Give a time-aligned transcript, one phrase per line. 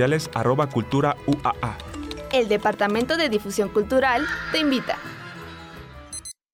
[0.00, 1.76] sociales arroba cultura UAA.
[2.32, 4.96] El Departamento de Difusión Cultural te invita.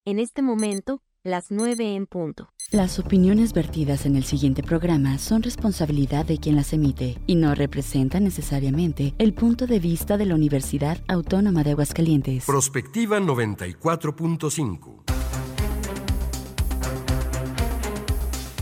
[0.04, 2.48] En este momento, las 9 en punto.
[2.72, 7.54] Las opiniones vertidas en el siguiente programa son responsabilidad de quien las emite y no
[7.54, 12.46] representan necesariamente el punto de vista de la Universidad Autónoma de Aguascalientes.
[12.46, 15.25] Prospectiva 94.5.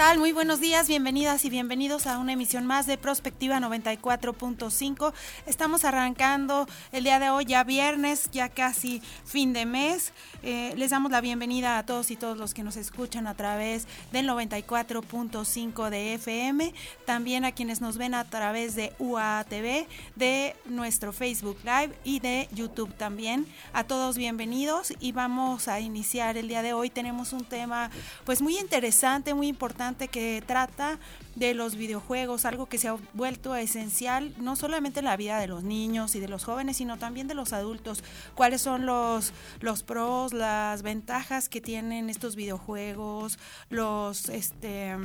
[0.00, 0.18] Tal?
[0.18, 5.12] Muy buenos días, bienvenidas y bienvenidos a una emisión más de Prospectiva 94.5.
[5.44, 10.14] Estamos arrancando el día de hoy, ya viernes, ya casi fin de mes.
[10.42, 13.86] Eh, les damos la bienvenida a todos y todos los que nos escuchan a través
[14.10, 16.72] del 94.5 de FM,
[17.04, 22.48] también a quienes nos ven a través de UATV, de nuestro Facebook Live y de
[22.52, 23.46] YouTube también.
[23.74, 26.88] A todos bienvenidos y vamos a iniciar el día de hoy.
[26.88, 27.90] Tenemos un tema
[28.24, 30.98] pues muy interesante, muy importante que trata
[31.34, 35.46] de los videojuegos, algo que se ha vuelto esencial no solamente en la vida de
[35.46, 38.02] los niños y de los jóvenes, sino también de los adultos.
[38.34, 44.96] ¿Cuáles son los, los pros, las ventajas que tienen estos videojuegos, los este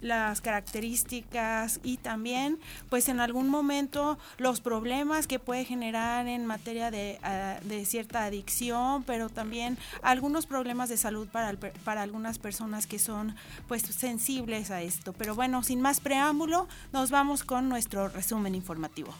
[0.00, 2.58] las características y también
[2.90, 9.02] pues en algún momento los problemas que puede generar en materia de, ah, cierta adicción
[9.02, 13.34] pero también algunos problemas de salud para, para algunas personas que son
[13.68, 15.12] pues sensibles a esto.
[15.12, 19.14] Pero bueno sin más preámbulo nos vamos con nuestro resumen informativo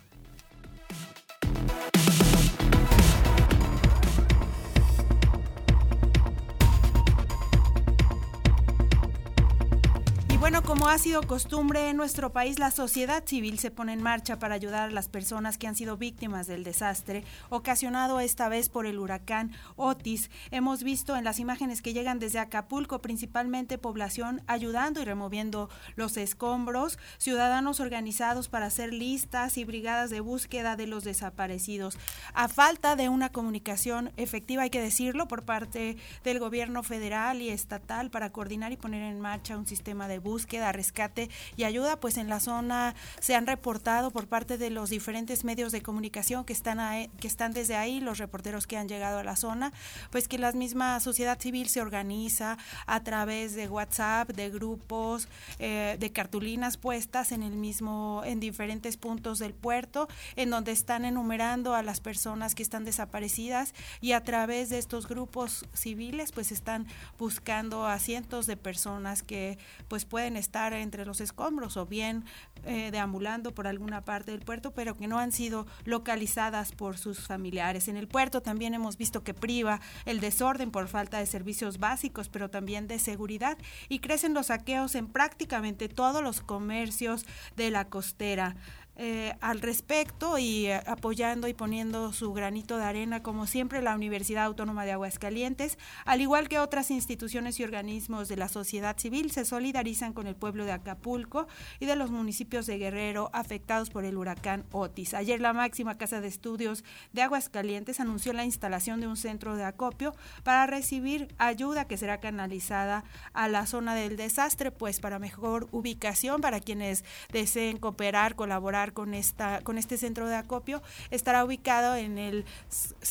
[10.64, 14.54] como ha sido costumbre en nuestro país, la sociedad civil se pone en marcha para
[14.54, 18.98] ayudar a las personas que han sido víctimas del desastre ocasionado esta vez por el
[18.98, 20.30] huracán Otis.
[20.50, 26.16] Hemos visto en las imágenes que llegan desde Acapulco, principalmente población ayudando y removiendo los
[26.16, 31.98] escombros, ciudadanos organizados para hacer listas y brigadas de búsqueda de los desaparecidos.
[32.32, 37.50] A falta de una comunicación efectiva, hay que decirlo, por parte del gobierno federal y
[37.50, 42.16] estatal para coordinar y poner en marcha un sistema de búsqueda rescate y ayuda, pues
[42.16, 46.52] en la zona se han reportado por parte de los diferentes medios de comunicación que
[46.52, 49.72] están, que están desde ahí, los reporteros que han llegado a la zona,
[50.10, 55.96] pues que la misma sociedad civil se organiza a través de WhatsApp, de grupos, eh,
[55.98, 61.74] de cartulinas puestas en el mismo, en diferentes puntos del puerto, en donde están enumerando
[61.74, 66.86] a las personas que están desaparecidas y a través de estos grupos civiles, pues están
[67.18, 69.58] buscando a cientos de personas que
[69.88, 70.43] pues pueden estar
[70.80, 72.24] entre los escombros o bien
[72.64, 77.20] eh, deambulando por alguna parte del puerto, pero que no han sido localizadas por sus
[77.26, 77.88] familiares.
[77.88, 82.28] En el puerto también hemos visto que priva el desorden por falta de servicios básicos,
[82.28, 87.26] pero también de seguridad y crecen los saqueos en prácticamente todos los comercios
[87.56, 88.56] de la costera.
[88.96, 93.94] Eh, al respecto y eh, apoyando y poniendo su granito de arena, como siempre, la
[93.94, 99.32] Universidad Autónoma de Aguascalientes, al igual que otras instituciones y organismos de la sociedad civil,
[99.32, 101.48] se solidarizan con el pueblo de Acapulco
[101.80, 105.14] y de los municipios de Guerrero afectados por el huracán Otis.
[105.14, 109.64] Ayer la máxima Casa de Estudios de Aguascalientes anunció la instalación de un centro de
[109.64, 115.66] acopio para recibir ayuda que será canalizada a la zona del desastre, pues para mejor
[115.72, 121.96] ubicación para quienes deseen cooperar, colaborar con esta con este centro de acopio estará ubicado
[121.96, 122.44] en el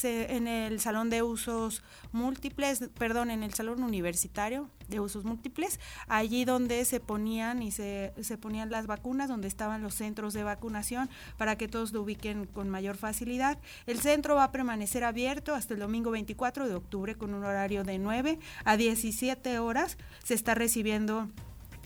[0.03, 6.45] en el salón de usos múltiples, perdón, en el salón universitario de usos múltiples, allí
[6.45, 11.09] donde se ponían y se, se ponían las vacunas, donde estaban los centros de vacunación
[11.37, 13.57] para que todos lo ubiquen con mayor facilidad.
[13.87, 17.83] El centro va a permanecer abierto hasta el domingo 24 de octubre con un horario
[17.83, 19.97] de 9 a 17 horas.
[20.23, 21.29] Se está recibiendo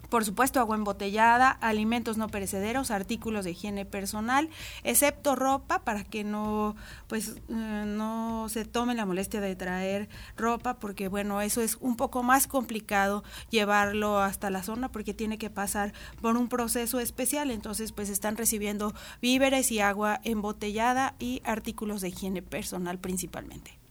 [0.09, 4.49] por supuesto, agua embotellada, alimentos no perecederos, artículos de higiene personal,
[4.83, 6.75] excepto ropa para que no,
[7.07, 11.95] pues, eh, no se tome la molestia de traer ropa, porque bueno, eso es un
[11.97, 17.51] poco más complicado llevarlo hasta la zona porque tiene que pasar por un proceso especial.
[17.51, 23.86] Entonces, pues están recibiendo víveres y agua embotellada y artículos de higiene personal principalmente.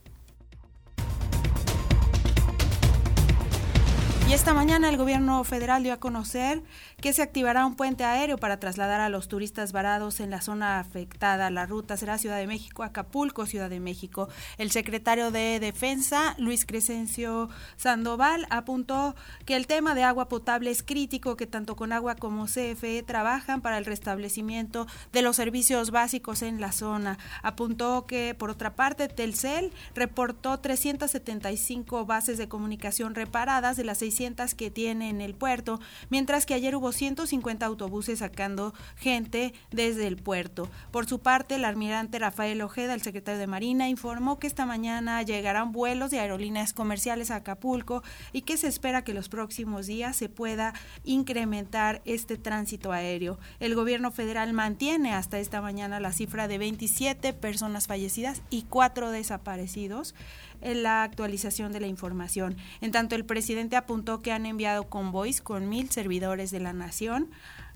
[4.29, 6.61] Y esta mañana el gobierno federal dio a conocer
[7.01, 10.81] que se activará un puente aéreo para trasladar a los turistas varados en la zona
[10.81, 11.49] afectada.
[11.51, 14.29] La ruta será Ciudad de México, Acapulco, Ciudad de México.
[14.59, 19.15] El secretario de Defensa, Luis Crescencio Sandoval, apuntó
[19.45, 23.61] que el tema de agua potable es crítico, que tanto con agua como CFE trabajan
[23.61, 27.17] para el restablecimiento de los servicios básicos en la zona.
[27.45, 34.55] Apuntó que, por otra parte, Telcel reportó 375 bases de comunicación reparadas de las 600
[34.55, 35.79] que tiene en el puerto,
[36.09, 40.71] mientras que ayer hubo 150 autobuses sacando gente desde el puerto.
[40.91, 45.23] Por su parte, el almirante Rafael Ojeda, el secretario de Marina, informó que esta mañana
[45.23, 48.03] llegarán vuelos de aerolíneas comerciales a Acapulco
[48.33, 50.73] y que se espera que los próximos días se pueda
[51.05, 53.39] incrementar este tránsito aéreo.
[53.61, 59.11] El gobierno federal mantiene hasta esta mañana la cifra de 27 personas fallecidas y 4
[59.11, 60.15] desaparecidos
[60.61, 62.57] en la actualización de la información.
[62.81, 67.31] En tanto, el presidente apuntó que han enviado convoys con mil servidores de la nación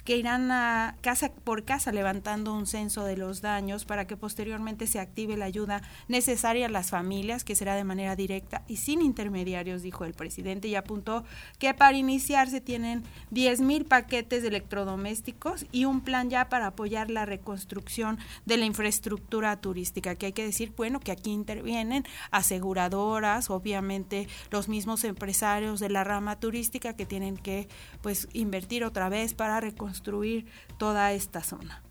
[0.05, 4.87] que irán a casa por casa levantando un censo de los daños para que posteriormente
[4.87, 9.03] se active la ayuda necesaria a las familias, que será de manera directa y sin
[9.03, 11.25] intermediarios, dijo el presidente, y apuntó
[11.59, 16.69] que para iniciar se tienen 10 mil paquetes de electrodomésticos y un plan ya para
[16.69, 22.05] apoyar la reconstrucción de la infraestructura turística, que hay que decir, bueno, que aquí intervienen
[22.31, 27.69] aseguradoras, obviamente los mismos empresarios de la rama turística que tienen que
[28.03, 30.47] pues invertir otra vez para reconstruir construir
[30.79, 31.83] toda esta zona.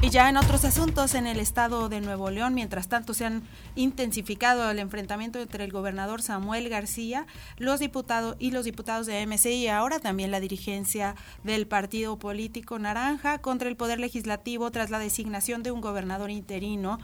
[0.00, 3.42] Y ya en otros asuntos, en el estado de Nuevo León, mientras tanto se han
[3.74, 7.26] intensificado el enfrentamiento entre el gobernador Samuel García,
[7.58, 12.78] los diputados y los diputados de MC y ahora también la dirigencia del partido político
[12.78, 16.98] Naranja contra el Poder Legislativo tras la designación de un gobernador interino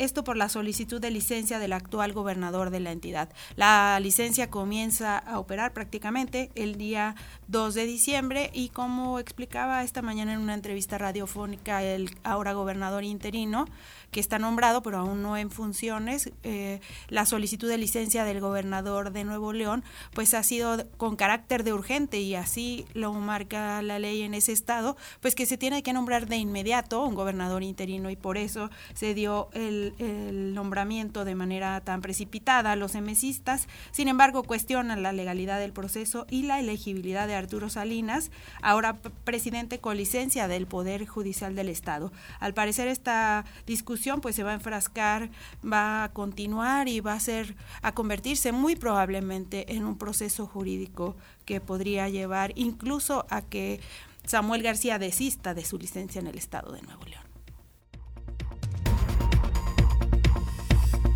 [0.00, 3.28] esto por la solicitud de licencia del actual gobernador de la entidad.
[3.56, 7.14] La licencia comienza a operar prácticamente el día
[7.50, 13.02] 2 de diciembre y como explicaba esta mañana en una entrevista radiofónica el ahora gobernador
[13.02, 13.66] interino,
[14.12, 19.10] que está nombrado pero aún no en funciones, eh, la solicitud de licencia del gobernador
[19.10, 19.82] de Nuevo León
[20.14, 24.52] pues ha sido con carácter de urgente y así lo marca la ley en ese
[24.52, 28.70] estado, pues que se tiene que nombrar de inmediato un gobernador interino y por eso
[28.94, 32.76] se dio el, el nombramiento de manera tan precipitada.
[32.76, 38.30] Los emesistas, sin embargo, cuestionan la legalidad del proceso y la elegibilidad de Arturo Salinas,
[38.62, 42.12] ahora presidente con licencia del Poder Judicial del Estado.
[42.38, 45.30] Al parecer esta discusión pues se va a enfrascar,
[45.64, 51.16] va a continuar y va a ser a convertirse muy probablemente en un proceso jurídico
[51.44, 53.80] que podría llevar incluso a que
[54.26, 57.29] Samuel García desista de su licencia en el estado de Nuevo León.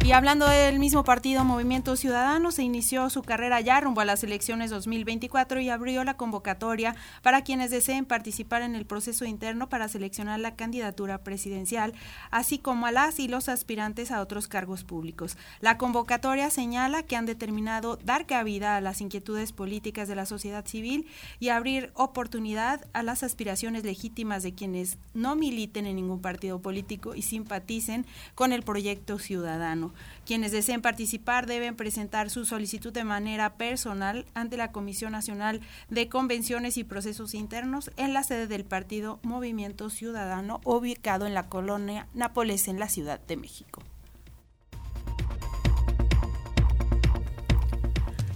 [0.04, 4.22] Y hablando del mismo partido, Movimiento Ciudadano se inició su carrera ya rumbo a las
[4.22, 9.88] elecciones 2024 y abrió la convocatoria para quienes deseen participar en el proceso interno para
[9.88, 11.94] seleccionar la candidatura presidencial,
[12.30, 15.38] así como a las y los aspirantes a otros cargos públicos.
[15.60, 20.66] La convocatoria señala que han determinado dar cabida a las inquietudes políticas de la sociedad
[20.66, 21.06] civil
[21.40, 27.14] y abrir oportunidad a las aspiraciones legítimas de quienes no militen en ningún partido político
[27.14, 28.04] y simpaticen
[28.34, 29.93] con el proyecto ciudadano.
[30.26, 36.08] Quienes deseen participar deben presentar su solicitud de manera personal ante la Comisión Nacional de
[36.08, 42.06] Convenciones y Procesos Internos en la sede del partido Movimiento Ciudadano, ubicado en la colonia
[42.14, 43.82] Nápoles, en la Ciudad de México.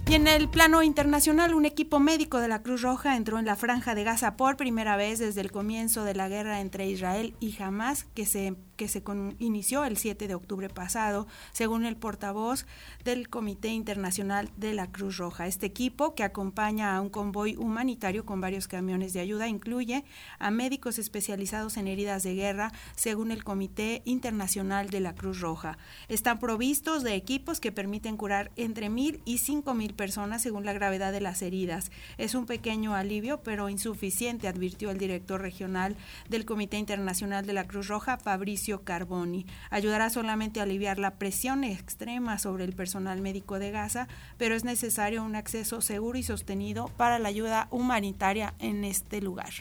[0.09, 3.55] Y en el plano internacional, un equipo médico de la Cruz Roja entró en la
[3.55, 7.61] franja de Gaza por primera vez desde el comienzo de la guerra entre Israel y
[7.61, 9.03] Hamas, que se que se
[9.39, 12.65] inició el 7 de octubre pasado, según el portavoz
[13.03, 15.47] del Comité Internacional de la Cruz Roja.
[15.47, 20.05] Este equipo, que acompaña a un convoy humanitario con varios camiones de ayuda, incluye
[20.39, 25.77] a médicos especializados en heridas de guerra, según el Comité Internacional de la Cruz Roja.
[26.07, 30.71] Están provistos de equipos que permiten curar entre mil y cinco mil personas según la
[30.71, 31.91] gravedad de las heridas.
[32.17, 35.97] Es un pequeño alivio, pero insuficiente, advirtió el director regional
[36.29, 39.45] del Comité Internacional de la Cruz Roja, Fabricio Carboni.
[39.69, 44.07] Ayudará solamente a aliviar la presión extrema sobre el personal médico de Gaza,
[44.37, 49.51] pero es necesario un acceso seguro y sostenido para la ayuda humanitaria en este lugar.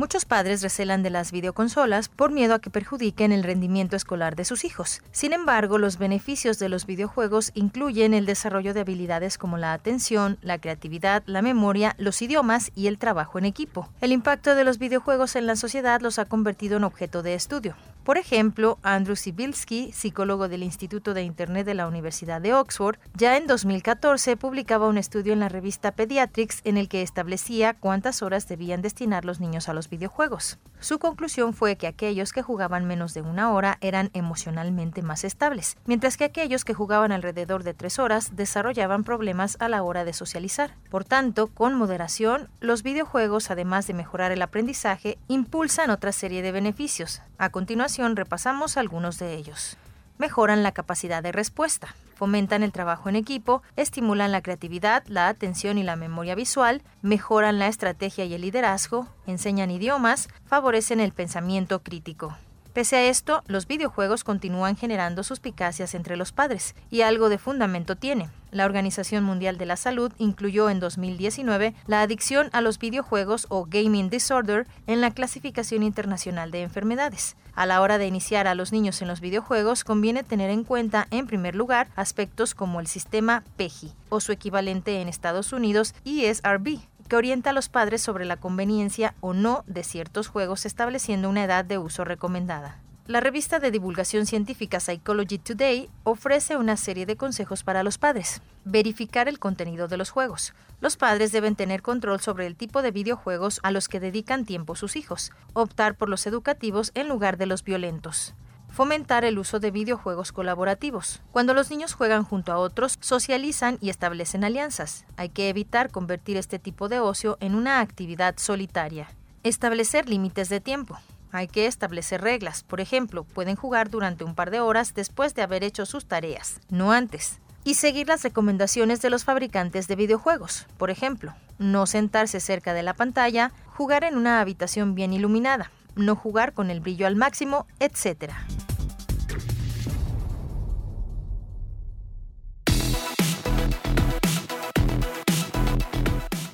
[0.00, 4.46] Muchos padres recelan de las videoconsolas por miedo a que perjudiquen el rendimiento escolar de
[4.46, 5.02] sus hijos.
[5.12, 10.38] Sin embargo, los beneficios de los videojuegos incluyen el desarrollo de habilidades como la atención,
[10.40, 13.90] la creatividad, la memoria, los idiomas y el trabajo en equipo.
[14.00, 17.76] El impacto de los videojuegos en la sociedad los ha convertido en objeto de estudio.
[18.02, 23.36] Por ejemplo, Andrew Sibilski, psicólogo del Instituto de Internet de la Universidad de Oxford, ya
[23.36, 28.48] en 2014 publicaba un estudio en la revista Pediatrics en el que establecía cuántas horas
[28.48, 30.58] debían destinar los niños a los videojuegos.
[30.80, 35.76] Su conclusión fue que aquellos que jugaban menos de una hora eran emocionalmente más estables,
[35.84, 40.14] mientras que aquellos que jugaban alrededor de tres horas desarrollaban problemas a la hora de
[40.14, 40.74] socializar.
[40.88, 46.52] Por tanto, con moderación, los videojuegos, además de mejorar el aprendizaje, impulsan otra serie de
[46.52, 47.20] beneficios.
[47.36, 49.76] A continuación, repasamos algunos de ellos
[50.20, 55.78] mejoran la capacidad de respuesta, fomentan el trabajo en equipo, estimulan la creatividad, la atención
[55.78, 61.82] y la memoria visual, mejoran la estrategia y el liderazgo, enseñan idiomas, favorecen el pensamiento
[61.82, 62.36] crítico.
[62.72, 67.96] Pese a esto, los videojuegos continúan generando suspicacias entre los padres, y algo de fundamento
[67.96, 68.30] tiene.
[68.52, 73.66] La Organización Mundial de la Salud incluyó en 2019 la adicción a los videojuegos o
[73.68, 77.36] gaming disorder en la clasificación internacional de enfermedades.
[77.54, 81.08] A la hora de iniciar a los niños en los videojuegos, conviene tener en cuenta,
[81.10, 86.78] en primer lugar, aspectos como el sistema PEGI o su equivalente en Estados Unidos ESRB,
[87.10, 91.42] que orienta a los padres sobre la conveniencia o no de ciertos juegos estableciendo una
[91.42, 92.78] edad de uso recomendada.
[93.08, 98.40] La revista de divulgación científica Psychology Today ofrece una serie de consejos para los padres.
[98.64, 100.54] Verificar el contenido de los juegos.
[100.80, 104.76] Los padres deben tener control sobre el tipo de videojuegos a los que dedican tiempo
[104.76, 105.32] sus hijos.
[105.52, 108.36] Optar por los educativos en lugar de los violentos
[108.70, 111.22] fomentar el uso de videojuegos colaborativos.
[111.32, 115.04] Cuando los niños juegan junto a otros, socializan y establecen alianzas.
[115.16, 119.08] Hay que evitar convertir este tipo de ocio en una actividad solitaria.
[119.42, 120.98] Establecer límites de tiempo.
[121.32, 122.62] Hay que establecer reglas.
[122.64, 126.60] Por ejemplo, pueden jugar durante un par de horas después de haber hecho sus tareas,
[126.68, 127.38] no antes.
[127.62, 130.66] Y seguir las recomendaciones de los fabricantes de videojuegos.
[130.78, 135.70] Por ejemplo, no sentarse cerca de la pantalla, jugar en una habitación bien iluminada,
[136.04, 138.32] no jugar con el brillo al máximo, etc.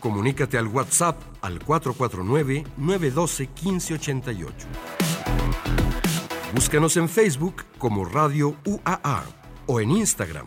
[0.01, 4.53] Comunícate al WhatsApp al 449-912-1588.
[6.55, 9.25] Búscanos en Facebook como Radio UAA
[9.67, 10.47] o en Instagram,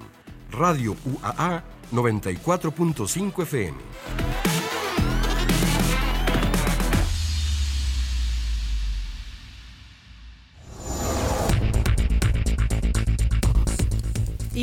[0.50, 4.49] Radio UAA 94.5 FM.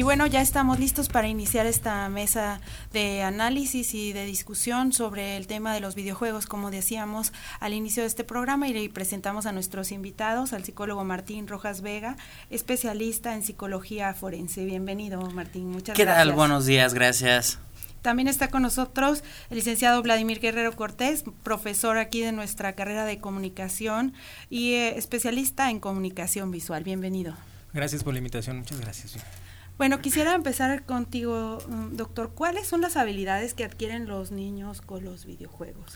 [0.06, 2.60] Bueno, ya estamos listos para iniciar esta mesa
[2.92, 8.04] de análisis y de discusión sobre el tema de los videojuegos, como decíamos al inicio
[8.04, 12.16] de este programa, y presentamos a nuestros invitados, al psicólogo Martín Rojas Vega,
[12.50, 14.64] especialista en psicología forense.
[14.64, 15.70] Bienvenido, Martín.
[15.70, 16.06] Muchas gracias.
[16.06, 16.32] ¿Qué tal?
[16.34, 17.58] Buenos días, gracias.
[18.00, 23.18] También está con nosotros el licenciado Vladimir Guerrero Cortés, profesor aquí de nuestra carrera de
[23.18, 24.14] comunicación
[24.50, 26.84] y eh, especialista en comunicación visual.
[26.84, 27.34] Bienvenido.
[27.72, 29.16] Gracias por la invitación, muchas gracias.
[29.78, 32.30] Bueno, quisiera empezar contigo, mm, doctor.
[32.34, 35.92] ¿Cuáles son las habilidades que adquieren los niños con los videojuegos?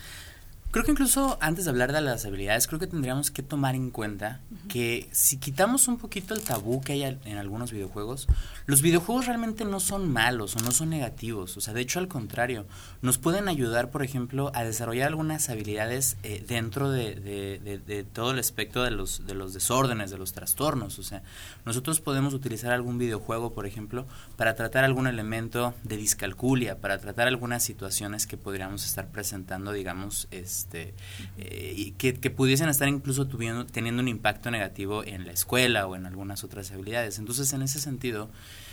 [0.70, 3.90] Creo que incluso antes de hablar de las habilidades, creo que tendríamos que tomar en
[3.90, 8.28] cuenta que si quitamos un poquito el tabú que hay en algunos videojuegos,
[8.66, 11.56] los videojuegos realmente no son malos o no son negativos.
[11.56, 12.66] O sea, de hecho al contrario,
[13.02, 18.38] nos pueden ayudar, por ejemplo, a desarrollar algunas habilidades eh, dentro de, de, todo el
[18.38, 21.00] espectro de los, de los desórdenes, de los trastornos.
[21.00, 21.24] O sea,
[21.64, 27.26] nosotros podemos utilizar algún videojuego, por ejemplo, para tratar algún elemento de discalculia, para tratar
[27.26, 30.94] algunas situaciones que podríamos estar presentando, digamos, es este,
[31.38, 36.06] eh, que, pudiesen estar incluso tuviendo, teniendo un impacto negativo en la escuela o en
[36.06, 37.18] algunas otras habilidades.
[37.18, 38.30] Entonces, en ese sentido,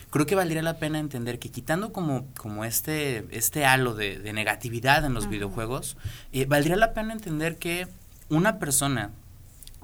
[0.09, 5.05] creo que valdría la pena entender que quitando como, como este, este halo de, negatividad
[5.05, 5.95] en los videojuegos,
[6.33, 7.87] eh, valdría la pena entender que
[8.29, 9.11] una persona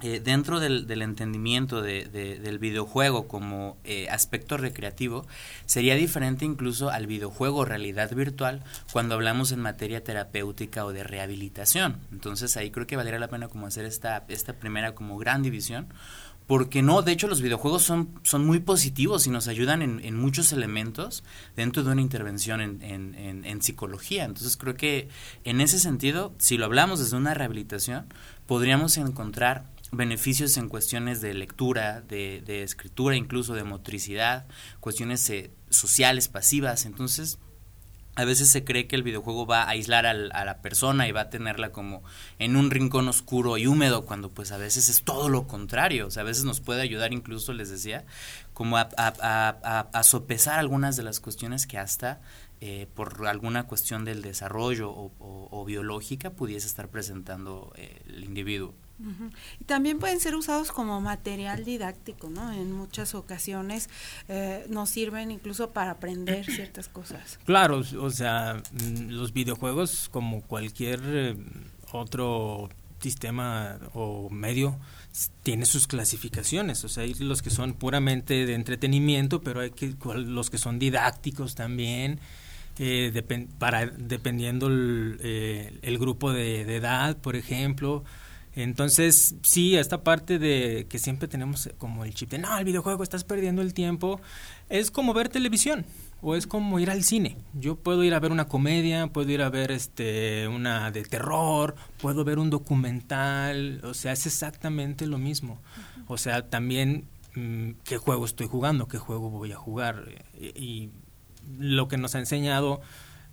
[0.02, 5.24] eh, dentro del, entendimiento del videojuego como eh, aspecto recreativo,
[5.66, 12.00] sería diferente incluso al videojuego realidad virtual cuando hablamos en materia terapéutica o de rehabilitación.
[12.10, 15.86] Entonces ahí creo que valdría la pena como hacer esta, esta primera como gran división.
[16.46, 20.52] Porque no, de hecho los videojuegos son, son muy positivos y nos ayudan en, muchos
[20.52, 21.24] elementos
[21.56, 24.24] dentro de una intervención en, en, en psicología.
[24.24, 25.08] Entonces creo que
[25.44, 28.12] en ese sentido, si lo hablamos desde una rehabilitación,
[28.46, 29.64] podríamos encontrar
[29.96, 34.46] beneficios en cuestiones de lectura, de, de escritura, incluso de motricidad,
[34.80, 36.86] cuestiones eh, sociales, pasivas.
[36.86, 37.38] Entonces,
[38.16, 41.22] a veces se cree que el videojuego va a aislar a la persona y va
[41.22, 42.02] a tenerla como
[42.38, 46.06] en un rincón oscuro y húmedo, cuando pues a veces es todo lo contrario.
[46.06, 48.04] O sea, a veces nos puede ayudar incluso, les decía,
[48.52, 52.20] como a, a, sopesar algunas de las cuestiones que hasta
[52.60, 58.74] eh, por alguna cuestión del desarrollo o, biológica pudiese estar presentando eh, el individuo.
[59.60, 62.52] Y también pueden ser usados como material didáctico, ¿no?
[62.52, 63.90] En muchas ocasiones
[64.28, 67.38] eh, nos sirven incluso para aprender ciertas cosas.
[67.44, 71.36] Claro, o sea, mm, los videojuegos como cualquier eh,
[71.92, 72.70] otro
[73.00, 74.78] sistema o medio
[75.42, 79.94] tiene sus clasificaciones, o sea, hay los que son puramente de entretenimiento, pero hay que
[80.16, 82.20] los que son didácticos también.
[82.76, 83.22] Eh,
[83.60, 88.02] para dependiendo el, el grupo de, de edad, por ejemplo,
[88.56, 93.02] entonces, sí, esta parte de que siempre tenemos como el chip de, no, el videojuego,
[93.02, 94.20] estás perdiendo el tiempo,
[94.68, 95.84] es como ver televisión
[96.22, 97.36] o es como ir al cine.
[97.52, 101.74] Yo puedo ir a ver una comedia, puedo ir a ver este una de terror,
[102.00, 105.60] puedo ver un documental, o sea, es exactamente lo mismo.
[106.06, 110.04] O sea, también mm, qué juego estoy jugando, qué juego voy a jugar
[110.38, 110.90] y,
[111.58, 112.80] lo que nos ha enseñado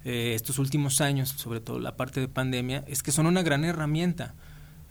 [0.04, 3.64] eh, estos últimos años, sobre todo la parte de pandemia, es que son una gran
[3.64, 4.36] herramienta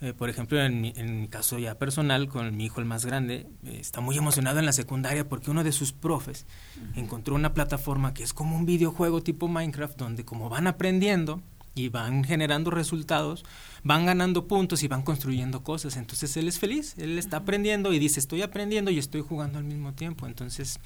[0.01, 3.05] eh, por ejemplo, en mi, en mi, caso ya personal, con mi hijo el más
[3.05, 6.47] grande, eh, está muy emocionado en la secundaria porque uno de sus profes
[6.95, 11.43] encontró una plataforma que es como un videojuego tipo Minecraft, donde como van aprendiendo
[11.75, 13.45] y van generando resultados,
[13.83, 15.97] van ganando puntos y van construyendo cosas.
[15.97, 19.65] Entonces él es feliz, él está aprendiendo y dice, estoy aprendiendo y estoy jugando al
[19.65, 20.27] mismo tiempo.
[20.27, 20.79] Entonces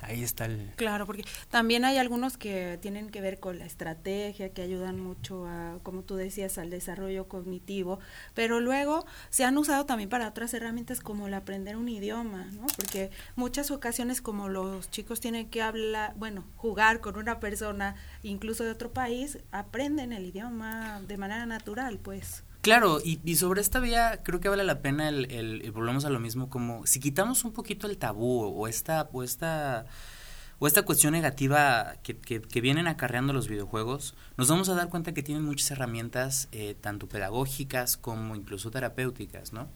[0.00, 0.72] ahí está el...
[0.76, 5.46] Claro, porque también hay algunos que tienen que ver con la estrategia, que ayudan mucho
[5.46, 7.98] a, como tú decías, al desarrollo cognitivo,
[8.34, 12.66] pero luego se han usado también para otras herramientas como el aprender un idioma, ¿no?
[12.76, 18.64] Porque muchas ocasiones como los chicos tienen que hablar, bueno, jugar con una persona incluso
[18.64, 22.23] de otro país, aprenden el idioma de manera natural, pues.
[22.64, 26.18] Claro, y, sobre esta vía creo que vale la pena el, el, volvemos a lo
[26.18, 29.84] mismo, como si quitamos un poquito el tabú o esta, o esta,
[30.58, 35.12] o esta cuestión negativa que, que, vienen acarreando los videojuegos, nos vamos a dar cuenta
[35.12, 39.68] que tienen muchas herramientas, eh, tanto pedagógicas como incluso terapéuticas, ¿no?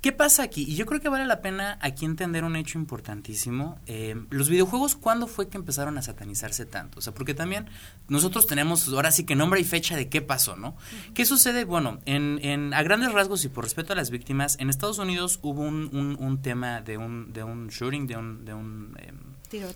[0.00, 0.64] ¿Qué pasa aquí?
[0.66, 3.78] Y yo creo que vale la pena aquí entender un hecho importantísimo.
[3.86, 7.00] Eh, los videojuegos, ¿cuándo fue que empezaron a satanizarse tanto?
[7.00, 7.66] O sea, porque también
[8.08, 10.74] nosotros tenemos ahora sí que nombre y fecha de qué pasó, ¿no?
[11.12, 11.64] ¿Qué sucede?
[11.64, 15.38] Bueno, en, en, a grandes rasgos y por respeto a las víctimas, en Estados Unidos
[15.42, 19.18] hubo un, un, un tema de un, de un shooting, de un, de un, em,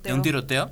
[0.03, 0.71] de un tiroteo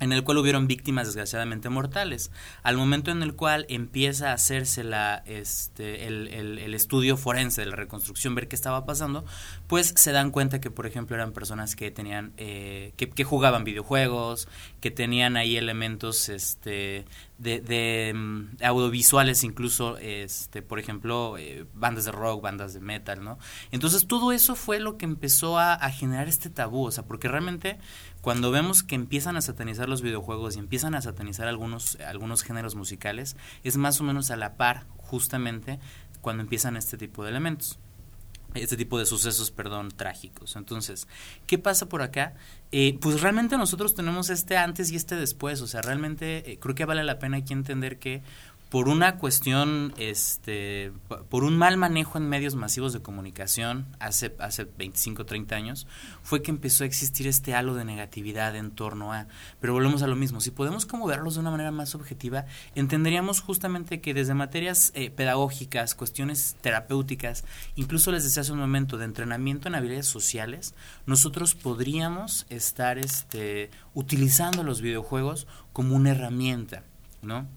[0.00, 2.30] en el cual hubieron víctimas desgraciadamente mortales.
[2.62, 7.66] Al momento en el cual empieza a hacerse la, este, el, el, estudio forense de
[7.66, 9.24] la reconstrucción, ver qué estaba pasando,
[9.66, 13.64] pues se dan cuenta que, por ejemplo, eran personas que tenían, eh, que, que, jugaban
[13.64, 14.48] videojuegos,
[14.80, 17.04] que tenían ahí elementos este,
[17.36, 23.22] de, de mm, audiovisuales incluso, este, por ejemplo, eh, bandas de rock, bandas de metal,
[23.22, 23.38] ¿no?
[23.70, 27.28] Entonces todo eso fue lo que empezó a, a, generar este tabú, o sea, porque
[27.28, 27.78] realmente
[28.20, 32.74] cuando vemos que empiezan a satanizar los videojuegos y empiezan a satanizar algunos, algunos géneros
[32.74, 35.80] musicales, es más o menos a la par justamente
[36.20, 37.78] cuando empiezan este tipo de elementos
[38.54, 40.56] este tipo de sucesos, perdón, trágicos.
[40.56, 41.06] Entonces,
[41.46, 42.34] ¿qué pasa por acá?
[42.72, 46.74] Eh, pues realmente nosotros tenemos este antes y este después, o sea, realmente eh, creo
[46.74, 48.22] que vale la pena aquí entender que
[48.70, 50.92] por una cuestión, este,
[51.28, 55.88] por un mal manejo en medios masivos de comunicación hace, hace 25, 30 años,
[56.22, 59.26] fue que empezó a existir este halo de negatividad en torno a,
[59.60, 63.40] pero volvemos a lo mismo, si podemos como verlos de una manera más objetiva, entenderíamos
[63.40, 69.04] justamente que desde materias eh, pedagógicas, cuestiones terapéuticas, incluso les decía hace un momento, de
[69.04, 70.74] entrenamiento en habilidades sociales,
[71.06, 76.84] nosotros podríamos estar este, utilizando los videojuegos como una herramienta,
[77.20, 77.48] ¿no?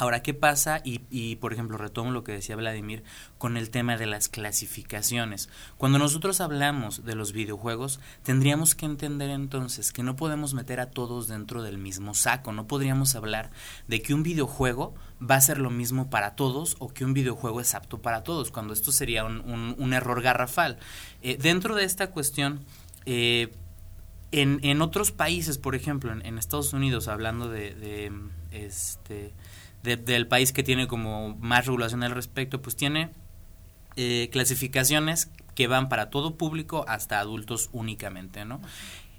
[0.00, 0.80] Ahora, ¿qué pasa?
[0.82, 3.04] Y, y, por ejemplo, retomo lo que decía Vladimir
[3.36, 5.50] con el tema de las clasificaciones.
[5.76, 10.90] Cuando nosotros hablamos de los videojuegos, tendríamos que entender entonces que no podemos meter a
[10.90, 12.50] todos dentro del mismo saco.
[12.52, 13.50] No podríamos hablar
[13.88, 17.60] de que un videojuego va a ser lo mismo para todos o que un videojuego
[17.60, 20.78] es apto para todos, cuando esto sería un, error garrafal.
[21.20, 22.64] Eh, dentro de esta cuestión,
[23.04, 23.52] eh,
[24.32, 28.10] en, otros países, por ejemplo, en, en Estados Unidos, hablando de, de
[28.50, 29.34] este
[29.82, 33.10] del país que tiene como más regulación al respecto, pues tiene
[33.96, 38.60] eh, clasificaciones que van para todo público hasta adultos únicamente, ¿no?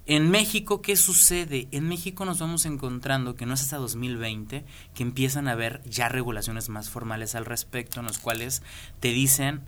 [0.04, 1.68] En México, ¿qué sucede?
[1.70, 6.08] En México nos vamos encontrando que no es hasta 2020 que empiezan a haber ya
[6.08, 8.62] regulaciones más formales al respecto, en los cuales
[8.98, 9.60] te dicen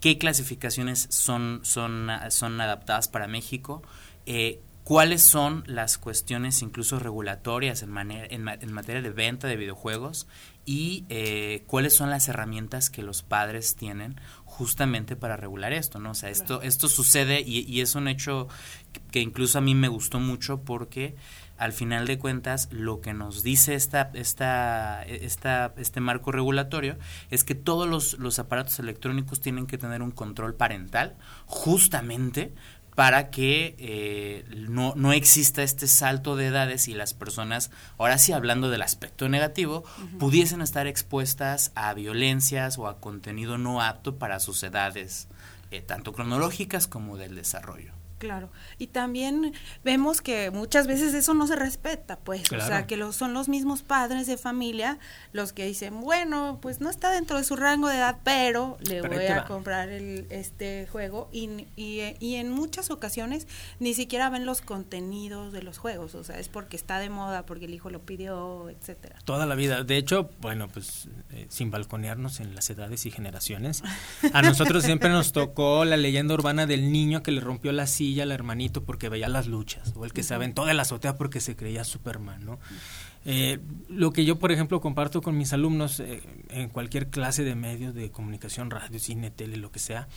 [0.00, 3.82] qué clasificaciones son, son, son adaptadas para México,
[4.26, 10.26] eh, cuáles son las cuestiones incluso regulatorias en, en, materia de venta de videojuegos
[10.64, 16.10] y eh, cuáles son las herramientas que los padres tienen justamente para regular esto, ¿no?
[16.10, 18.48] O sea, esto, esto sucede y, y, es un hecho
[19.10, 21.16] que incluso a mí me gustó mucho porque
[21.56, 26.98] al final de cuentas lo que nos dice esta, esta, esta, este marco regulatorio
[27.30, 31.16] es que todos los, los aparatos electrónicos tienen que tener un control parental
[31.46, 32.52] justamente
[32.94, 38.32] para que eh, no, no, exista este salto de edades y las personas, ahora sí
[38.32, 39.84] hablando del aspecto negativo,
[40.18, 45.28] pudiesen estar expuestas a violencias o a contenido no apto para sus edades,
[45.70, 47.91] eh, tanto cronológicas como del desarrollo.
[48.22, 52.96] Claro, y también vemos que muchas veces eso no se respeta, pues, o sea, que
[52.96, 55.00] lo, son los mismos padres de familia
[55.32, 59.02] los que dicen, bueno, pues no está dentro de su rango de edad, pero le
[59.02, 63.48] voy a comprar el, este juego y, y, y, en muchas ocasiones
[63.80, 67.44] ni siquiera ven los contenidos de los juegos, o sea, es porque está de moda,
[67.44, 69.18] porque el hijo lo pidió, etcétera.
[69.24, 73.82] Toda la vida, de hecho, bueno, pues eh, sin balconearnos en las edades y generaciones,
[74.32, 78.11] a nosotros siempre nos tocó la leyenda urbana del niño que le rompió la silla
[78.20, 81.40] al hermanito porque veía las luchas, o el que se aventó de la azotea porque
[81.40, 82.58] se creía Superman, ¿no?
[83.24, 87.54] Eh, lo que yo, por ejemplo, comparto con mis alumnos eh, en cualquier clase de
[87.54, 90.08] medios de comunicación, radio, cine, tele, lo que sea,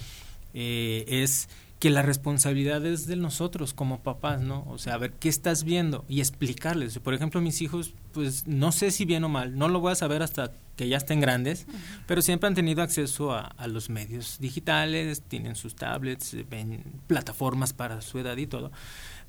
[0.53, 1.47] eh, es
[1.79, 4.65] que la responsabilidad es de nosotros como papás, ¿no?
[4.69, 6.97] O sea, a ver qué estás viendo y explicarles.
[6.99, 9.95] Por ejemplo, mis hijos, pues no sé si bien o mal, no lo voy a
[9.95, 11.67] saber hasta que ya estén grandes,
[12.07, 18.01] pero siempre han tenido acceso a, los medios digitales, tienen sus tablets, ven plataformas para
[18.01, 18.71] su edad y todo.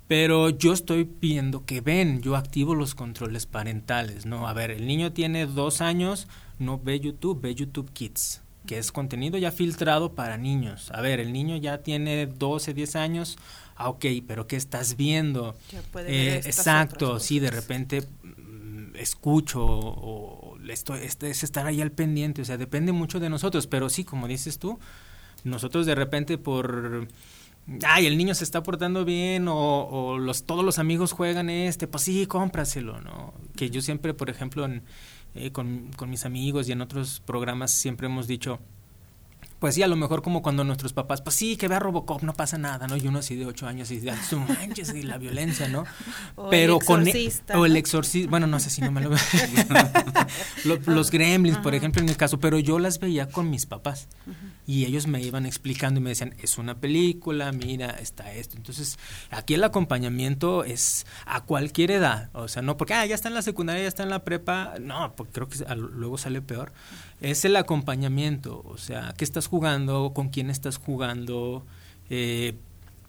[0.09, 4.46] Pero yo estoy viendo que ven, yo activo los controles parentales, ¿no?
[4.46, 6.28] A ver, el niño tiene dos años,
[6.61, 10.90] no ve YouTube, ve YouTube Kids, que es contenido ya filtrado para niños.
[10.92, 13.38] A ver, el niño ya tiene 12, 10 años,
[13.76, 15.57] ah, ok, pero ¿qué estás viendo?
[16.07, 22.42] Eh, exacto, sí, de repente mm, escucho o, esto, este, es estar ahí al pendiente,
[22.42, 24.79] o sea, depende mucho de nosotros, pero sí, como dices tú,
[25.44, 27.09] nosotros de repente por
[27.85, 32.05] ay, el niño se está portando bien o, los, todos los amigos juegan este, pues
[32.05, 33.35] sí, cómpraselo, ¿no?
[33.57, 34.68] Que yo siempre, por ejemplo,
[35.38, 38.59] eh, con, con, mis amigos y en otros programas siempre hemos dicho,
[39.59, 42.35] pues sí, a lo mejor como cuando nuestros papás, pues sí, que vea Robocop, no
[42.35, 42.97] pasa nada, ¿no?
[42.97, 45.85] Y uno así de ocho años y dice, su manches, y la violencia, ¿no?
[46.35, 49.11] O Pero el exorcista, con o el exorcista, bueno, no sé si no me lo
[50.87, 54.09] Los gremlins, por ejemplo, en mi caso, pero yo las veía con mis papás
[54.66, 58.57] y ellos me iban explicando y me decían, es una película, mira, está esto.
[58.57, 58.99] Entonces,
[59.31, 63.35] aquí el acompañamiento es a cualquier edad, o sea, no porque, ah, ya está en
[63.35, 66.73] la secundaria, ya está en la prepa, no, porque creo que luego sale peor.
[67.20, 70.12] Es el acompañamiento, o sea, ¿qué estás jugando?
[70.14, 71.64] ¿Con quién estás jugando?
[72.11, 72.55] Eh,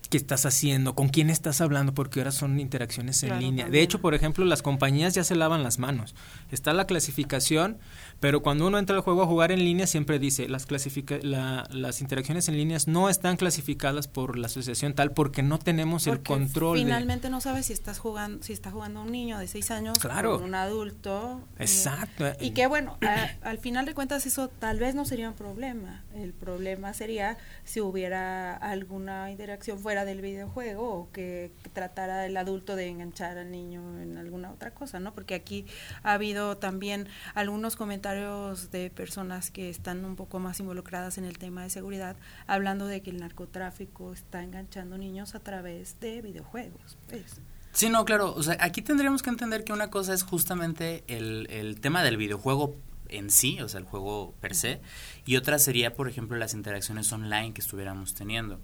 [0.07, 3.69] qué estás haciendo, con quién estás hablando, porque ahora son interacciones en línea.
[3.69, 6.15] De hecho, por ejemplo, las compañías ya se lavan las manos.
[6.51, 7.77] Está la clasificación,
[8.19, 12.01] pero cuando uno entra al juego a jugar en línea siempre dice las clasifica las
[12.01, 16.77] interacciones en líneas no están clasificadas por la asociación tal porque no tenemos el control.
[16.77, 20.37] Finalmente no sabes si estás jugando si está jugando un niño de seis años o
[20.37, 21.41] un adulto.
[21.57, 22.25] Eh, Exacto.
[22.39, 22.97] y que bueno,
[23.41, 26.03] al final de cuentas eso tal vez no sería un problema.
[26.15, 32.75] El problema sería si hubiera alguna interacción fuera del videojuego o que, tratara el adulto
[32.75, 35.13] de enganchar al niño en alguna otra cosa, ¿no?
[35.13, 35.65] Porque aquí
[36.03, 41.37] ha habido también algunos comentarios de personas que están un poco más involucradas en el
[41.37, 42.15] tema de seguridad,
[42.47, 46.97] hablando de que el narcotráfico está enganchando niños a través de videojuegos.
[47.09, 47.41] Pues.
[47.71, 48.33] Sí, no, claro.
[48.33, 52.17] O sea, aquí tendríamos que entender que una cosa es justamente el, el tema del
[52.17, 52.75] videojuego
[53.09, 54.81] en sí, o sea, el juego per se,
[55.25, 58.59] y otra sería, por ejemplo, las interacciones online que estuviéramos teniendo.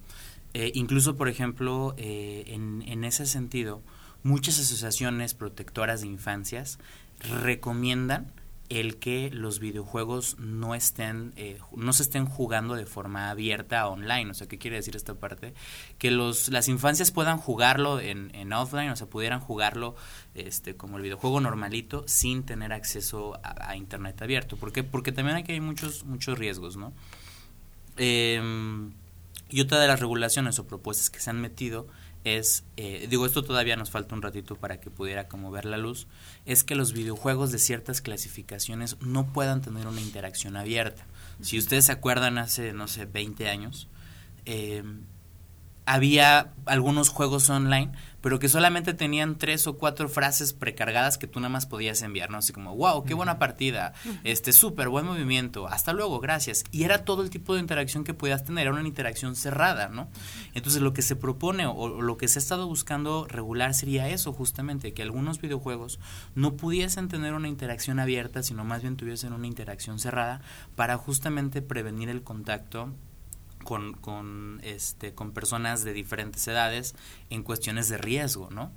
[0.53, 3.81] Eh, incluso, por ejemplo, eh, en, en, ese sentido,
[4.21, 6.79] muchas asociaciones protectoras de infancias
[7.41, 8.31] recomiendan
[8.69, 14.31] el que los videojuegos no estén eh, no se estén jugando de forma abierta online.
[14.31, 15.53] O sea qué quiere decir esta parte
[15.97, 19.95] que los las infancias puedan jugarlo en, en offline o sea pudieran jugarlo
[20.33, 24.57] este como el videojuego normalito sin tener acceso a, internet abierto.
[24.57, 24.83] ¿por qué?
[24.83, 26.93] porque también aquí hay muchos muchos riesgos no
[27.97, 28.41] eh,
[29.53, 31.87] y otra de las regulaciones o propuestas que se han metido
[32.23, 35.77] es, eh, digo, esto todavía nos falta un ratito para que pudiera como ver la
[35.77, 36.07] luz,
[36.47, 41.05] es que los videojuegos de ciertas clasificaciones no puedan tener una interacción abierta.
[41.39, 43.89] Si ustedes se acuerdan hace, no sé, 20 años,
[44.47, 44.83] eh,
[45.85, 47.91] había algunos juegos online
[48.23, 52.29] pero que solamente tenían tres o cuatro frases precargadas que tú nada más podías enviar,
[52.29, 52.37] ¿no?
[52.37, 53.93] Así como, wow, qué buena partida,
[54.23, 56.63] este, súper buen movimiento, hasta luego, gracias.
[56.71, 60.07] Y era todo el tipo de interacción que podías tener, era una interacción cerrada, ¿no?
[60.53, 64.31] Entonces lo que se propone o, lo que se ha estado buscando regular sería eso,
[64.31, 65.99] justamente, que algunos videojuegos
[66.33, 70.39] no pudiesen tener una interacción abierta, sino más bien tuviesen una interacción cerrada
[70.77, 72.93] para justamente prevenir el contacto
[73.63, 76.95] con, con, este, con personas de diferentes edades
[77.29, 78.71] en cuestiones de riesgo, ¿no?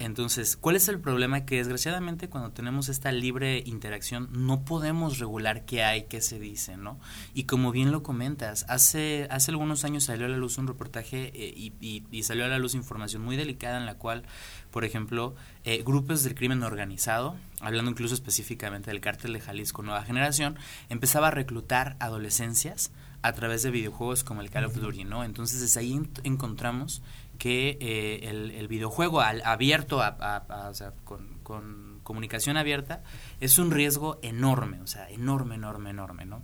[0.00, 1.46] Entonces, ¿cuál es el problema?
[1.46, 6.76] Que desgraciadamente cuando tenemos esta libre interacción no podemos regular qué hay, qué se dice,
[6.76, 7.00] ¿no?
[7.32, 11.32] Y como bien lo comentas, hace, hace algunos años salió a la luz un reportaje
[11.34, 14.24] eh, y, y, salió a la luz información muy delicada en la cual,
[14.70, 20.04] por ejemplo, eh, grupos del crimen organizado, hablando incluso específicamente del cártel de Jalisco Nueva
[20.04, 20.58] Generación,
[20.90, 25.24] empezaba a reclutar adolescencias a través de videojuegos como el Call of Duty, ¿no?
[25.24, 27.02] Entonces desde ahí encontramos
[27.38, 33.02] que eh, el, videojuego abierto, a, o sea, con, con, comunicación abierta,
[33.40, 36.42] es un riesgo enorme, o sea, enorme, enorme, enorme, ¿no?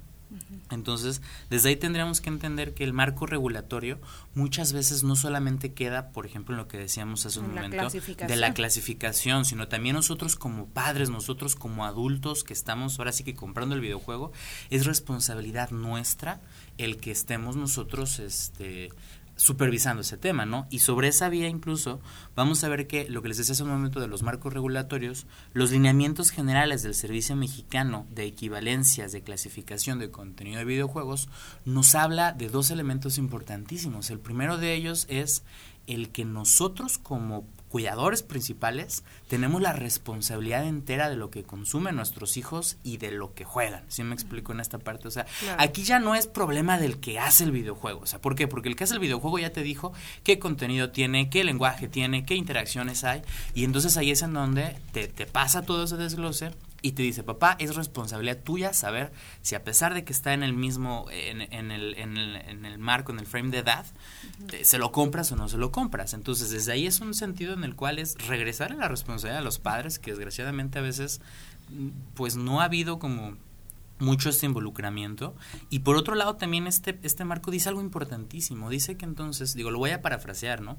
[0.70, 4.00] Entonces, desde ahí tendríamos que entender que el marco regulatorio
[4.34, 8.36] muchas veces no solamente queda, por ejemplo, en lo que decíamos hace un momento, de
[8.36, 13.34] la clasificación, sino también nosotros como padres, nosotros como adultos que estamos ahora sí que
[13.34, 14.32] comprando el videojuego,
[14.70, 16.40] es responsabilidad nuestra
[16.78, 18.90] el que estemos nosotros este
[19.36, 20.66] supervisando ese tema, ¿no?
[20.70, 22.00] Y sobre esa vía incluso
[22.36, 25.26] vamos a ver que lo que les decía hace un momento de los marcos regulatorios,
[25.52, 31.28] los lineamientos generales del Servicio Mexicano de Equivalencias de Clasificación de Contenido de Videojuegos
[31.64, 34.10] nos habla de dos elementos importantísimos.
[34.10, 35.42] El primero de ellos es
[35.86, 42.36] el que nosotros como cuidadores principales, tenemos la responsabilidad entera de lo que consumen nuestros
[42.36, 43.82] hijos y de lo que juegan.
[43.88, 45.08] ¿Sí me explico en esta parte?
[45.08, 45.26] O sea,
[45.58, 47.98] aquí ya no es problema del que hace el videojuego.
[47.98, 48.46] O sea, ¿por qué?
[48.46, 52.24] Porque el que hace el videojuego ya te dijo qué contenido tiene, qué lenguaje tiene,
[52.24, 53.22] qué interacciones hay.
[53.56, 56.52] Y entonces ahí es en donde te, te pasa todo ese desglose
[56.84, 60.42] y te dice, papá, es responsabilidad tuya saber si a pesar de que está en
[60.42, 63.86] el mismo, en, en, el, en, el, en el, marco, en el frame de edad,
[64.62, 66.12] se lo compras o no se lo compras.
[66.12, 69.44] Entonces, desde ahí es un sentido en el cual es regresar a la responsabilidad de
[69.46, 71.22] los padres, que desgraciadamente a veces,
[72.12, 73.34] pues no ha habido como
[73.98, 75.34] mucho este involucramiento.
[75.70, 78.68] Y por otro lado, también este, este marco dice algo importantísimo.
[78.68, 80.76] Dice que entonces, digo, lo voy a parafrasear, ¿no?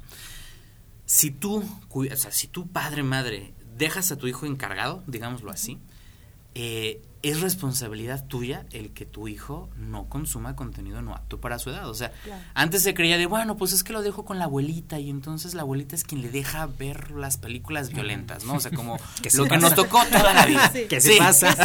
[1.08, 5.80] Si tú, o sea, si tu padre, madre, dejas a tu hijo encargado, digámoslo así,
[6.56, 11.72] eh, es responsabilidad tuya el que tu hijo no consuma contenido no apto para su
[11.72, 11.90] edad.
[11.90, 12.14] O sea,
[12.54, 15.56] antes se creía de, bueno, pues es que lo dejo con la abuelita y entonces
[15.56, 18.54] la abuelita es quien le deja ver las películas violentas, ¿no?
[18.54, 19.00] O sea, como
[19.34, 20.72] lo que nos tocó toda la vida.
[20.88, 21.56] Que se pasa.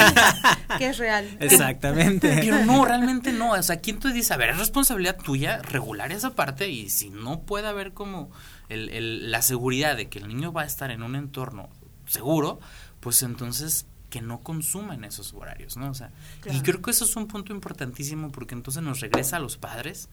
[0.79, 1.37] que es real.
[1.41, 2.39] Exactamente.
[2.41, 3.53] Pero no, realmente no.
[3.53, 7.11] O sea, ¿quién te dice, a ver, es responsabilidad tuya regular esa parte y si
[7.11, 8.31] no puede haber como
[8.71, 11.69] el, la seguridad de que el niño va a estar en un entorno
[12.07, 12.61] seguro,
[13.01, 15.91] pues entonces que no consumen esos horarios, ¿no?
[15.91, 16.11] O sea,
[16.53, 20.09] y creo que eso es un punto importantísimo porque entonces nos regresa a los padres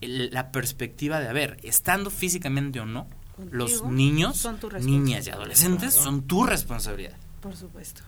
[0.00, 3.08] la perspectiva de, a ver, estando físicamente o no,
[3.50, 4.48] los niños,
[4.80, 7.16] niñas y adolescentes son tu responsabilidad.
[7.40, 8.02] Por supuesto.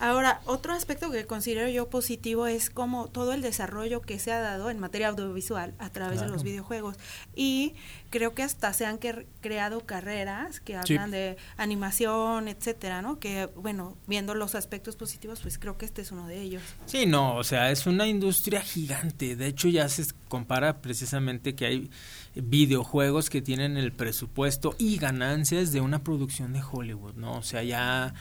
[0.00, 4.40] Ahora, otro aspecto que considero yo positivo es como todo el desarrollo que se ha
[4.40, 6.96] dado en materia audiovisual a través de los videojuegos.
[7.36, 7.74] Y
[8.08, 8.98] creo que hasta se han
[9.42, 13.18] creado carreras que hablan de animación, etcétera, ¿no?
[13.18, 16.62] Que, bueno, viendo los aspectos positivos, pues creo que este es uno de ellos.
[16.86, 19.36] Sí, no, o sea, es una industria gigante.
[19.36, 21.90] De hecho, ya se compara precisamente que hay
[22.34, 27.34] videojuegos que tienen el presupuesto y ganancias de una producción de Hollywood, ¿no?
[27.34, 28.14] O sea, ya...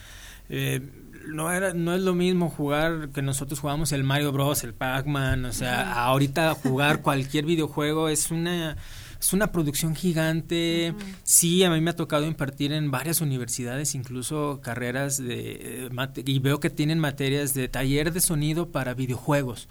[0.52, 0.82] Eh,
[1.30, 5.46] no era no es lo mismo jugar que nosotros jugamos el Mario Bros, el Pac-Man,
[5.46, 8.78] o sea, ahorita jugar cualquier videojuego es una
[9.20, 10.94] es una producción gigante.
[11.24, 16.40] Sí, a mí me ha tocado impartir en varias universidades, incluso carreras de eh, y
[16.40, 19.68] veo que tienen materias de taller de sonido para videojuegos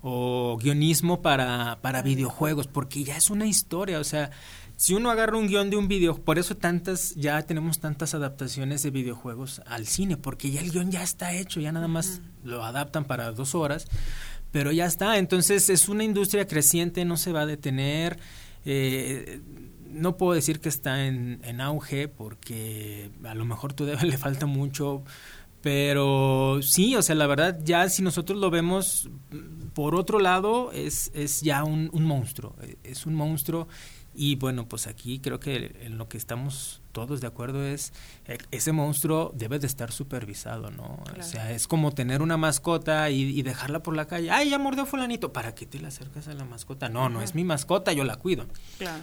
[0.00, 4.30] o guionismo para para videojuegos, porque ya es una historia, o sea,
[4.78, 8.80] si uno agarra un guion de un video, por eso tantas, ya tenemos tantas adaptaciones
[8.84, 12.62] de videojuegos al cine, porque ya el guion ya está hecho, ya nada más lo
[12.64, 13.86] adaptan para dos horas,
[14.52, 18.20] pero ya está, entonces es una industria creciente, no se va a detener,
[18.64, 19.40] eh,
[19.90, 24.46] no puedo decir que está en, en, auge, porque a lo mejor todavía le falta
[24.46, 25.02] mucho,
[25.60, 29.10] pero sí, o sea, la verdad, ya si nosotros lo vemos
[29.74, 33.66] por otro lado, es, es ya un, un monstruo, es un monstruo
[34.20, 37.92] Y bueno, pues aquí creo que en lo que estamos todos de acuerdo es
[38.26, 41.04] eh, ese monstruo debe de estar supervisado, ¿no?
[41.16, 44.32] O sea, es como tener una mascota y, dejarla por la calle.
[44.32, 45.32] Ay, ya mordió fulanito.
[45.32, 46.88] ¿Para qué te le acercas a la mascota?
[46.88, 48.46] No, no es mi mascota, yo la cuido.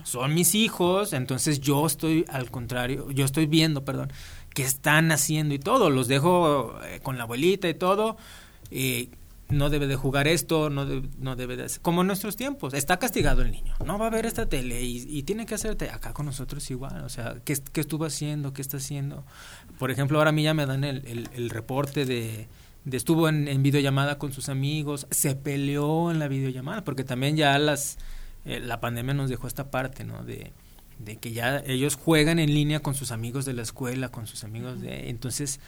[0.04, 4.12] Son mis hijos, entonces yo estoy al contrario, yo estoy viendo, perdón,
[4.54, 5.90] qué están haciendo y todo.
[5.90, 8.18] Los dejo eh, con la abuelita y todo.
[8.70, 9.08] Eh,
[9.50, 10.86] no debe de jugar esto, no,
[11.20, 14.10] no debe de hacer, como en nuestros tiempos, está castigado el niño, no va a
[14.10, 17.82] ver esta tele y, tiene que hacerte, acá con nosotros igual, o sea, ¿qué, ¿qué,
[17.82, 18.54] estuvo haciendo?
[18.54, 19.24] ¿Qué está haciendo?
[19.78, 22.48] Por ejemplo, ahora a mí ya me dan el, el, reporte de,
[22.86, 27.38] de, estuvo en, en, videollamada con sus amigos, se peleó en la videollamada, porque también
[27.38, 27.98] ya las,
[28.46, 30.24] eh, la pandemia nos dejó esta parte, ¿no?
[30.24, 30.54] De,
[31.00, 34.44] de que ya ellos juegan en línea con sus amigos de la escuela, con sus
[34.44, 35.10] amigos de...
[35.10, 35.60] Entonces,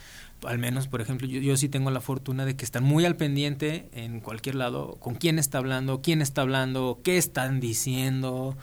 [0.46, 3.16] al menos, por ejemplo, yo, yo, sí tengo la fortuna de que están muy al
[3.16, 8.56] pendiente en cualquier lado, con quién está hablando, quién está hablando, qué están diciendo.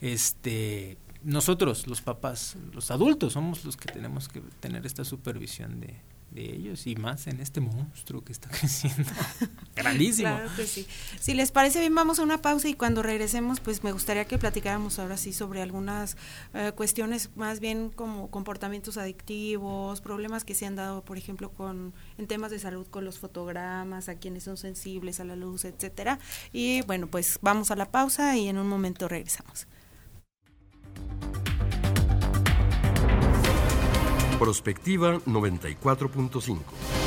[0.00, 5.96] Este, nosotros, los papás, los adultos, somos los que tenemos que tener esta supervisión de,
[6.30, 9.10] de ellos y más en este monstruo que está creciendo.
[10.22, 10.86] Claro que sí.
[11.18, 14.38] Si les parece bien, vamos a una pausa y cuando regresemos, pues me gustaría que
[14.38, 16.16] platicáramos ahora sí sobre algunas
[16.54, 21.92] eh, cuestiones más bien como comportamientos adictivos, problemas que se han dado, por ejemplo, con
[22.18, 26.18] en temas de salud con los fotogramas, a quienes son sensibles a la luz, etcétera.
[26.52, 29.66] Y bueno, pues vamos a la pausa y en un momento regresamos.
[34.38, 36.99] Prospectiva 94.5.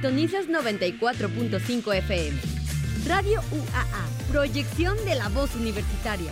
[0.00, 2.38] Sintonizas 94.5 FM.
[3.08, 6.30] Radio UAA, proyección de la voz universitaria.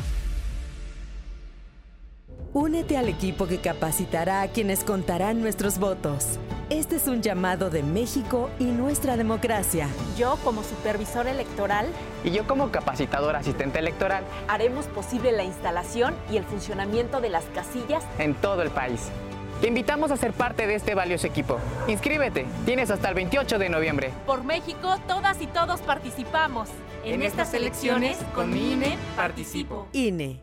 [2.52, 6.38] Únete al equipo que capacitará a quienes contarán nuestros votos.
[6.70, 9.88] Este es un llamado de México y nuestra democracia.
[10.16, 11.88] Yo como supervisor electoral
[12.22, 17.44] y yo como capacitador asistente electoral haremos posible la instalación y el funcionamiento de las
[17.46, 19.11] casillas en todo el país.
[19.61, 21.59] Te invitamos a ser parte de este valioso equipo.
[21.88, 24.11] Inscríbete, tienes hasta el 28 de noviembre.
[24.27, 26.69] Por México, todas y todos participamos.
[27.05, 29.87] En, estas elecciones, con mi INE, participo.
[29.92, 30.42] INE.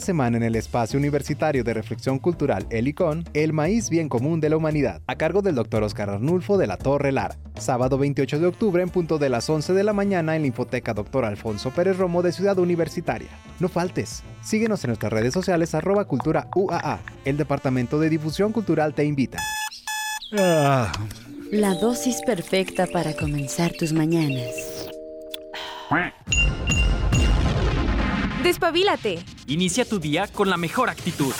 [0.01, 4.57] semana en el espacio universitario de reflexión cultural Helicón, El maíz bien común de la
[4.57, 7.37] humanidad, a cargo del doctor Oscar Arnulfo de la Torre Lara.
[7.57, 10.93] Sábado 28 de octubre en punto de las 11 de la mañana en la Infoteca
[10.93, 13.29] Doctor Alfonso Pérez Romo de Ciudad Universitaria.
[13.59, 14.23] No faltes.
[14.41, 16.99] Síguenos en nuestras redes sociales arroba cultura UAA.
[17.23, 19.39] El Departamento de Difusión Cultural te invita.
[20.37, 20.91] Ah.
[21.51, 24.89] La dosis perfecta para comenzar tus mañanas.
[28.43, 29.19] Despabilate.
[29.47, 31.33] Inicia tu día con la mejor actitud.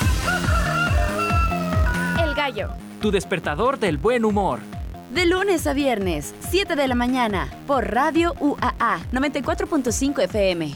[2.21, 2.69] El gallo.
[3.01, 4.59] Tu despertador del buen humor.
[5.13, 10.75] De lunes a viernes, 7 de la mañana, por Radio UAA 94.5 FM.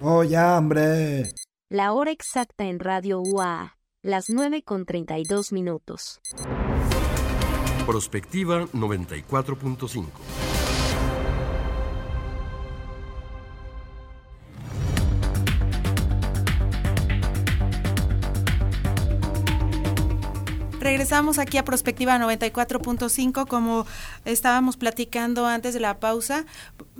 [0.00, 1.30] ¡Oh, ya, hombre!
[1.68, 6.20] La hora exacta en Radio UAA, las 9 con 32 minutos.
[7.86, 10.04] Prospectiva 94.5.
[20.84, 23.86] Regresamos aquí a Prospectiva 94.5, como
[24.26, 26.44] estábamos platicando antes de la pausa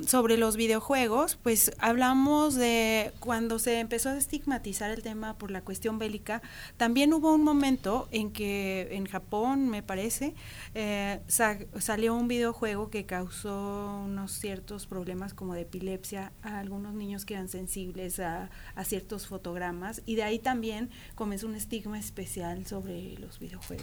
[0.07, 5.61] sobre los videojuegos, pues hablamos de cuando se empezó a estigmatizar el tema por la
[5.61, 6.41] cuestión bélica,
[6.79, 10.35] también hubo un momento en que en Japón, me parece,
[10.75, 17.27] eh, salió un videojuego que causó unos ciertos problemas como de epilepsia a algunos niños
[17.27, 22.65] que eran sensibles a, a ciertos fotogramas y de ahí también comenzó un estigma especial
[22.65, 23.74] sobre los videojuegos.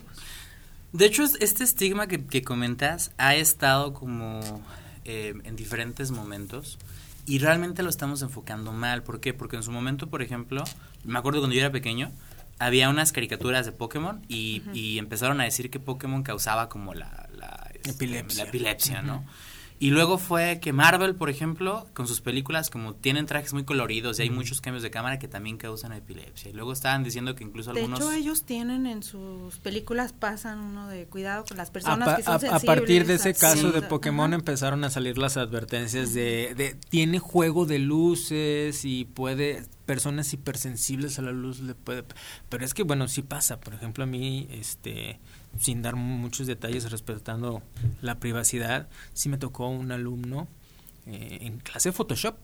[0.94, 4.42] De hecho, este estigma que, comentas ha estado como
[5.06, 6.78] eh, en diferentes momentos
[7.26, 9.04] y realmente lo estamos enfocando mal.
[9.04, 9.34] ¿Por qué?
[9.34, 10.64] Porque en su momento, por ejemplo,
[11.06, 12.12] me acuerdo cuando yo era pequeño,
[12.60, 17.30] había unas caricaturas de Pokémon y, empezaron a decir que Pokémon causaba como la,
[17.74, 18.44] este, epilepsia.
[18.44, 19.26] la epilepsia, ¿no?
[19.82, 24.20] Y luego fue que Marvel, por ejemplo, con sus películas, como tienen trajes muy coloridos
[24.20, 26.52] y hay muchos cambios de cámara que también causan epilepsia.
[26.52, 27.98] Y luego estaban diciendo que incluso algunos...
[27.98, 32.16] De hecho, ellos tienen en sus películas, pasan uno de cuidado con las personas a,
[32.16, 36.14] que son a, a partir de ese caso de Pokémon empezaron a salir las advertencias
[36.14, 42.06] de, de, tiene juego de luces y puede personas hipersensibles a la luz le puede
[42.50, 43.60] pero es que bueno sí pasa.
[43.60, 45.20] Por ejemplo a mí este
[45.58, 47.62] sin dar muchos detalles respetando
[48.02, 50.48] la privacidad, sí me tocó un alumno
[51.06, 52.36] eh, en clase de Photoshop.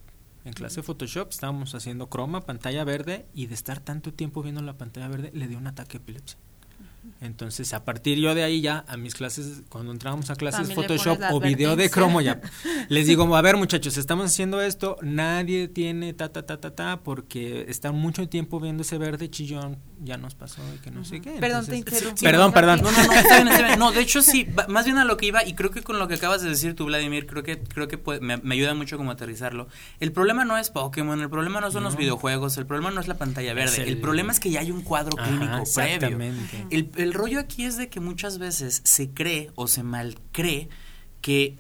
[0.46, 4.62] En clase de Photoshop estábamos haciendo croma, pantalla verde, y de estar tanto tiempo viendo
[4.62, 6.38] la pantalla verde le dio un ataque de epilepsia.
[7.22, 11.20] Entonces, a partir yo de ahí ya, a mis clases, cuando entrábamos a clases Photoshop
[11.32, 12.42] o video de cromo ya,
[12.90, 17.00] les digo, a ver muchachos, estamos haciendo esto, nadie tiene ta, ta, ta, ta, ta,
[17.04, 21.22] porque están mucho tiempo viendo ese verde chillón, ya nos pasó y que no sé
[21.22, 21.32] qué.
[21.40, 22.24] Perdón, te interrumpí.
[22.24, 22.82] perdón, perdón.
[22.82, 23.80] No, no, no, está bien, está bien.
[23.88, 26.08] No, de hecho sí, más bien a lo que iba, y creo que con lo
[26.08, 29.12] que acabas de decir tú, Vladimir, creo que, creo que me, me, ayuda mucho como
[29.12, 29.68] aterrizarlo.
[30.00, 31.90] El problema no es Pokémon, el problema no son no.
[31.90, 34.62] los videojuegos, el problema no es la pantalla verde, el, el, problema es que ya
[34.62, 36.20] hay un cuadro Ajá, clínico previo.
[36.70, 40.70] El, el rollo aquí es de que muchas veces se cree o se mal cree
[41.22, 41.58] que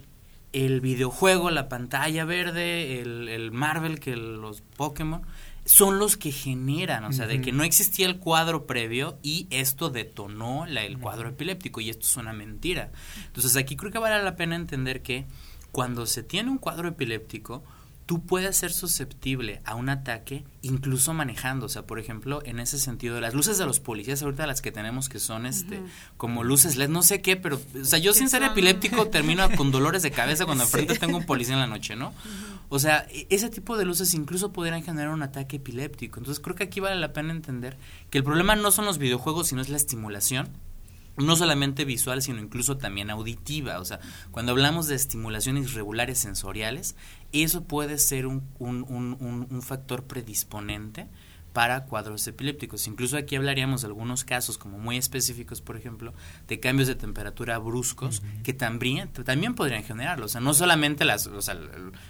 [0.53, 5.21] el videojuego, la pantalla verde, el, el Marvel, que los Pokémon,
[5.67, 7.31] son los que generan, o sea, uh -huh.
[7.33, 11.89] de que no existía el cuadro previo y esto detonó la, el cuadro epiléptico y
[11.89, 12.91] esto es una mentira.
[13.25, 15.25] Entonces aquí creo que vale la pena entender que
[15.73, 17.65] cuando se tiene un cuadro epiléptico,
[18.07, 22.79] tú puedes ser susceptible a un ataque incluso manejando, o sea, por ejemplo, en ese
[22.79, 25.89] sentido, las luces de los policías ahorita las que tenemos que son este uh -huh.
[26.15, 28.51] como luces LED, no sé qué, pero o sea, yo sin ser son?
[28.51, 30.69] epiléptico termino con dolores de cabeza cuando sí.
[30.69, 32.09] enfrente tengo un policía en la noche, ¿no?
[32.09, 32.57] Uh -huh.
[32.69, 36.19] O sea, e, ese tipo de luces incluso podrían generar un ataque epiléptico.
[36.19, 37.77] Entonces, creo que aquí vale la pena entender
[38.09, 40.49] que el problema no son los videojuegos, sino es la estimulación
[41.17, 43.79] no solamente visual, sino incluso también auditiva.
[43.79, 43.99] O sea,
[44.31, 46.95] cuando hablamos de estimulaciones irregulares sensoriales,
[47.31, 51.07] eso puede ser un, un, un, un, factor predisponente
[51.53, 52.87] para cuadros epilépticos.
[52.87, 56.13] Incluso aquí hablaríamos de algunos casos como muy específicos, por ejemplo,
[56.47, 58.41] de cambios de temperatura bruscos uh -huh.
[58.43, 60.27] que también, también podrían generarlo.
[60.27, 61.57] O sea, no solamente las, o sea,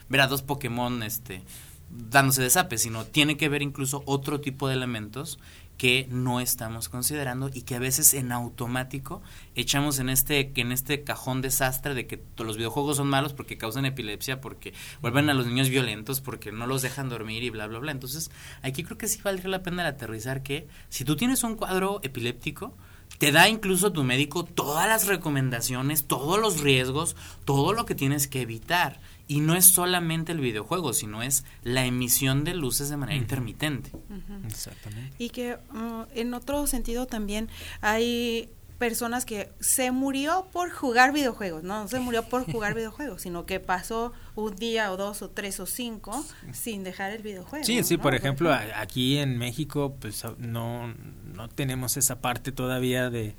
[0.10, 1.43] ver a dos Pokémon este,
[1.89, 5.39] dándose de zape, sino tiene que ver incluso otro tipo de elementos
[5.78, 9.22] que no estamos considerando y que a veces en automático
[9.56, 13.86] echamos en este en este cajón desastre de que los videojuegos son malos porque causan
[13.86, 17.80] epilepsia, porque vuelven a los niños violentos, porque no los dejan dormir y bla bla
[17.80, 17.92] bla.
[17.92, 21.56] Entonces, aquí creo que sí valdría la pena el aterrizar que si tú tienes un
[21.56, 22.74] cuadro epiléptico,
[23.20, 27.16] te da incluso tu médico todas las recomendaciones, todos los riesgos,
[27.46, 29.00] todo lo que tienes que evitar.
[29.28, 33.20] Y no es solamente el videojuego, sino es la emisión de luces de manera uh
[33.20, 33.24] -huh.
[33.24, 33.92] intermitente.
[33.94, 34.46] Uh -huh.
[34.46, 35.14] Exactamente.
[35.18, 37.50] Y que uh, en otro sentido también
[37.82, 43.22] hay personas que se murió por jugar videojuegos, no, no se murió por jugar videojuegos,
[43.22, 46.24] sino que pasó un día o dos o tres o cinco
[46.54, 47.66] sin dejar el videojuego.
[47.66, 48.04] Sí, sí, ¿no?
[48.04, 50.94] por ejemplo, aquí en México pues no,
[51.34, 53.36] no tenemos esa parte todavía de,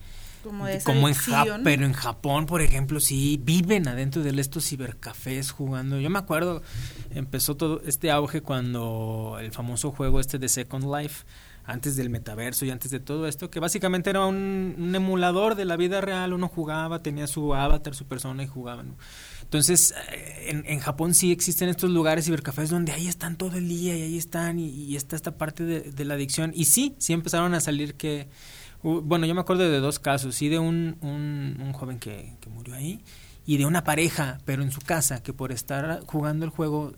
[0.48, 5.50] como, como en Japón, pero en Japón, por ejemplo, sí viven adentro de estos cibercafés
[5.50, 6.00] jugando.
[6.00, 6.62] Yo me acuerdo,
[7.10, 11.24] empezó todo este auge cuando el famoso juego este de Second Life,
[11.68, 15.66] antes del metaverso y antes de todo esto, que básicamente era un, un emulador de
[15.66, 18.82] la vida real, uno jugaba, tenía su avatar, su persona y jugaba.
[18.84, 18.96] ¿no?
[19.42, 23.68] Entonces, eh, en, en, Japón sí existen estos lugares cibercafés donde ahí están todo el
[23.68, 26.52] día y ahí están y, y está esta parte de, de la adicción.
[26.54, 28.28] Y sí, sí empezaron a salir que
[28.82, 32.48] bueno, yo me acuerdo de dos casos, sí de un, un, un joven que, que,
[32.48, 33.00] murió ahí
[33.46, 36.92] y de una pareja, pero en su casa, que por estar jugando el juego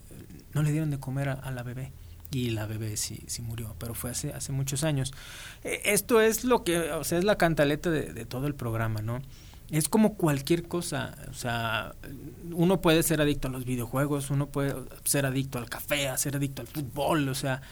[0.52, 1.92] no le dieron de comer a, la bebé
[2.30, 5.12] y la bebé sí, sí murió, pero fue hace, hace muchos años.
[5.62, 9.22] Esto es lo que, o sea, es la cantaleta de, de todo el programa, ¿no?
[9.70, 11.94] Es como cualquier cosa, o sea,
[12.50, 14.74] uno puede ser adicto a los videojuegos, uno puede
[15.04, 17.62] ser adicto al café, a ser adicto al fútbol, o sea,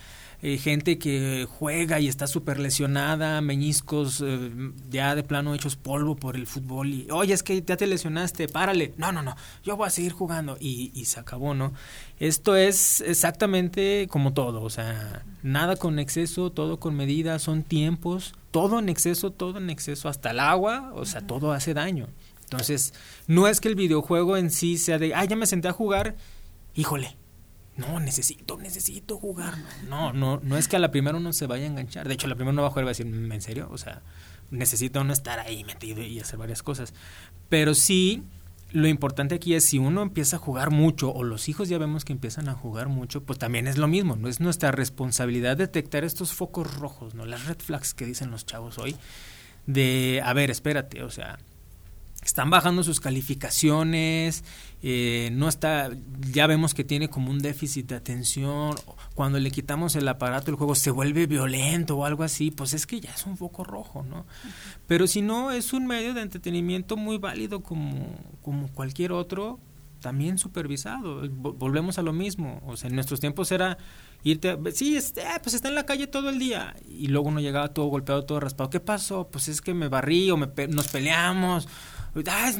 [0.41, 4.51] eh, gente que juega y está súper lesionada, meñiscos eh,
[4.89, 8.47] ya de plano hechos polvo por el fútbol y, oye, es que ya te lesionaste,
[8.49, 8.95] párale.
[8.97, 9.35] No, no, no,
[9.65, 11.73] yo voy a seguir jugando y, y se acabó, ¿no?
[12.21, 18.35] Esto es exactamente como todo, o sea, nada con exceso, todo con medida, son tiempos,
[18.51, 22.07] todo en exceso, todo en exceso, hasta el agua, o sea, todo hace daño.
[22.45, 22.95] Entonces,
[23.27, 26.17] no es que el videojuego en sí sea de, ah, ya me senté a jugar,
[26.75, 27.17] híjole,
[27.79, 29.55] no, necesito, necesito jugar.
[29.89, 32.09] No, no, no es que a la primera uno se vaya a enganchar.
[32.09, 33.69] De hecho, la primera uno va a jugar y va a decir, ¿en serio?
[33.71, 34.03] O sea,
[34.51, 36.93] necesita uno estar ahí metido y hacer varias cosas.
[37.49, 38.25] Pero sí,
[38.73, 42.05] lo importante aquí es si uno empieza a jugar mucho o los hijos ya vemos
[42.05, 44.17] que empiezan a jugar mucho, pues también es lo mismo.
[44.17, 47.27] No es nuestra responsabilidad detectar estos focos rojos, ¿no?
[47.27, 48.97] Las red flags que dicen los chavos hoy.
[49.67, 51.39] De, a ver, espérate, o sea,
[52.29, 54.45] están bajando sus calificaciones,
[54.83, 55.91] eh, no está,
[56.31, 58.75] ya vemos que tiene como un déficit de atención,
[59.15, 62.87] cuando le quitamos el aparato el juego se vuelve violento o algo así, pues es
[62.87, 64.27] que ya es un foco rojo, ¿no?
[64.87, 69.59] Pero si no, es un medio de entretenimiento muy válido como, como cualquier otro,
[70.01, 71.23] también supervisado.
[71.31, 73.79] Volvemos a lo mismo, o sea, en nuestros tiempos era
[74.23, 77.69] irte, sí, este, pues está en la calle todo el día y luego uno llegaba
[77.69, 78.69] todo golpeado, todo raspado.
[78.69, 79.29] ¿Qué pasó?
[79.31, 81.69] Pues es que me barrí o me, nos peleamos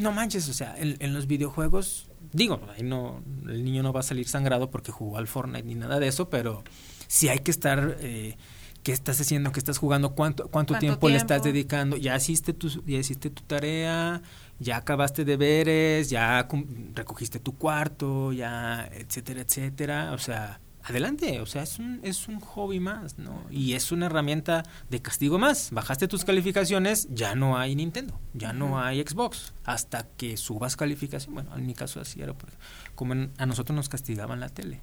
[0.01, 4.03] no manches, o sea, en, los videojuegos, digo, ahí no, el niño no va a
[4.03, 6.63] salir sangrado porque jugó al Fortnite ni nada de eso, pero
[7.07, 8.37] sí hay que estar, eh,
[8.83, 9.53] ¿qué estás haciendo?
[9.53, 10.15] ¿Qué estás jugando?
[10.15, 11.97] ¿Cuánto, cuánto, tiempo, le estás dedicando?
[11.97, 14.23] ¿Ya hiciste tu, ya hiciste tu tarea?
[14.61, 16.11] ¿Ya acabaste deberes?
[16.11, 16.49] ¿Ya
[16.95, 18.33] recogiste tu cuarto?
[18.33, 20.13] ¿Ya, etcétera, etcétera?
[20.13, 23.45] O sea, adelante, o sea, es un, es un hobby más, ¿no?
[23.51, 25.71] Y es una herramienta de castigo más.
[25.71, 31.35] Bajaste tus calificaciones, ya no hay Nintendo, ya no hay Xbox, hasta que subas calificación.
[31.35, 32.57] Bueno, en mi caso así era, porque
[32.95, 34.81] como a nosotros nos castigaban la tele.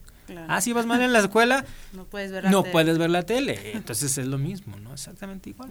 [0.48, 2.72] Ah, si vas mal en la escuela, no puedes ver la no tele.
[2.72, 3.72] puedes ver la tele.
[3.74, 4.94] Entonces es lo mismo, ¿no?
[4.94, 5.70] Exactamente igual.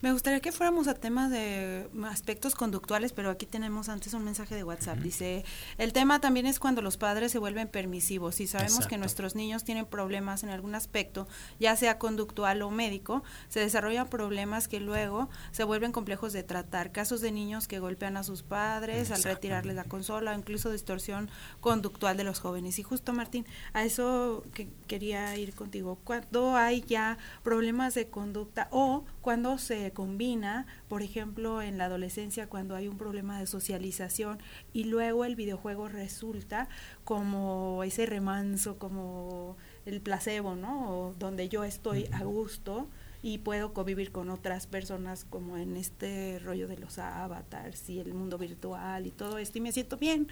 [0.00, 4.54] Me gustaría que fuéramos a temas de aspectos conductuales, pero aquí tenemos antes un mensaje
[4.54, 4.98] de WhatsApp.
[4.98, 5.44] Dice,
[5.78, 8.36] el tema también es cuando los padres se vuelven permisivos.
[8.36, 11.28] Si sabemos que nuestros niños tienen problemas en algún aspecto,
[11.60, 16.92] ya sea conductual o médico, se desarrollan problemas que luego se vuelven complejos de tratar.
[16.92, 21.30] Casos de niños que golpean a sus padres al retirarles la consola, o incluso distorsión
[21.60, 22.78] conductual de los jóvenes.
[22.78, 23.46] Y justo, Martín,
[23.84, 25.98] eso que quería ir contigo.
[26.04, 32.48] Cuando hay ya problemas de conducta o cuando se combina, por ejemplo, en la adolescencia,
[32.48, 34.38] cuando hay un problema de socialización
[34.72, 36.68] y luego el videojuego resulta
[37.04, 39.56] como ese remanso, como
[39.86, 41.14] el placebo, ¿no?
[41.18, 42.88] donde yo estoy a gusto
[43.22, 48.12] y puedo convivir con otras personas como en este rollo de los avatars y el
[48.12, 50.28] mundo virtual y todo esto y me siento bien.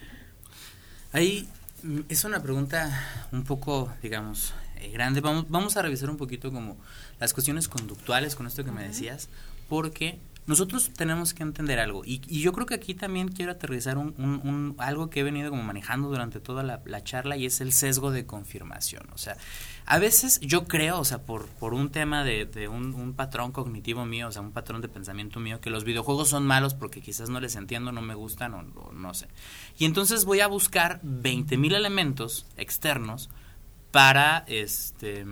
[1.13, 1.49] Ahí
[2.09, 5.21] es una pregunta un poco, digamos, eh, grande.
[5.21, 6.77] Vamos, vamos a revisar un poquito como
[7.21, 9.29] las cuestiones conductuales con esto que me decías,
[9.69, 12.03] porque nosotros tenemos que entender algo.
[12.05, 15.63] Y, yo creo que aquí también quiero aterrizar un, un, algo que he venido como
[15.63, 19.07] manejando durante toda la, la, charla y es el sesgo de confirmación.
[19.13, 19.37] O sea,
[19.87, 24.05] a veces yo creo, o sea, por, por un tema de, de un, patrón cognitivo
[24.05, 27.29] mío, o sea, un patrón de pensamiento mío, que los videojuegos son malos porque quizás
[27.29, 29.29] no les entiendo, no me gustan o, no sé.
[29.79, 33.31] Y entonces voy a buscar 20.000 elementos externos
[33.91, 35.25] para, este,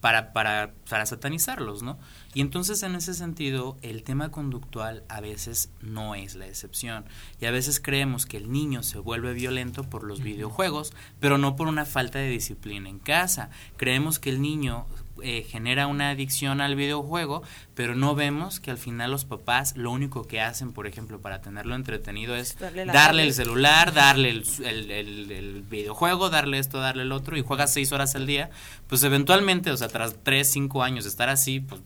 [0.00, 1.98] para, para, para satanizarlos, ¿no?
[2.34, 7.04] Y entonces en ese sentido el tema conductual a veces no es la excepción.
[7.40, 11.54] Y a veces creemos que el niño se vuelve violento por los videojuegos, pero no
[11.56, 13.50] por una falta de disciplina en casa.
[13.76, 14.86] Creemos que el niño
[15.22, 17.42] eh, genera una adicción al videojuego,
[17.74, 21.40] pero no vemos que al final los papás lo único que hacen, por ejemplo, para
[21.42, 27.36] tenerlo entretenido es darle, el celular, darle el, el, videojuego, darle esto, darle el otro,
[27.36, 28.50] y juega seis horas al día,
[28.88, 31.82] pues eventualmente, o sea, tras tres, cinco años de estar así, pues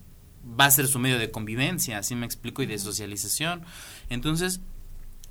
[0.58, 3.64] va a ser su medio de convivencia, así me explico, y de socialización.
[4.08, 4.60] Entonces,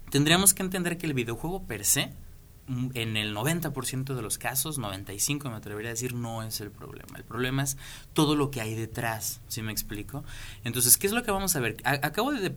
[0.10, 2.14] tendríamos que entender que el videojuego per se,
[2.68, 7.18] en el 90% de los casos, 95 me atrevería a decir, no es el problema.
[7.18, 7.78] El problema es
[8.14, 10.24] todo lo que hay detrás, ¿sí me explico?
[10.64, 11.78] Entonces, ¿qué es lo que vamos a ver?
[11.84, 12.50] acabo de,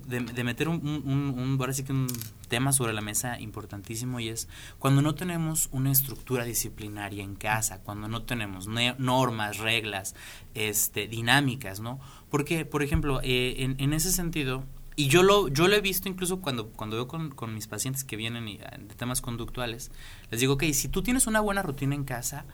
[0.44, 2.08] meter un, un, un
[2.48, 4.48] tema sobre la mesa importantísimo y es
[4.78, 8.66] cuando no tenemos una estructura disciplinaria en casa, cuando no tenemos
[8.98, 10.14] normas, reglas,
[10.54, 12.00] este, dinámicas, ¿no?
[12.30, 14.64] Porque, por ejemplo, eh, en, ese sentido,
[14.98, 18.02] y yo lo, yo lo he visto incluso cuando, cuando veo con, con mis pacientes
[18.02, 19.92] que vienen y, ah, de temas conductuales,
[20.28, 22.46] les digo, ok, si tú tienes una buena rutina en casa,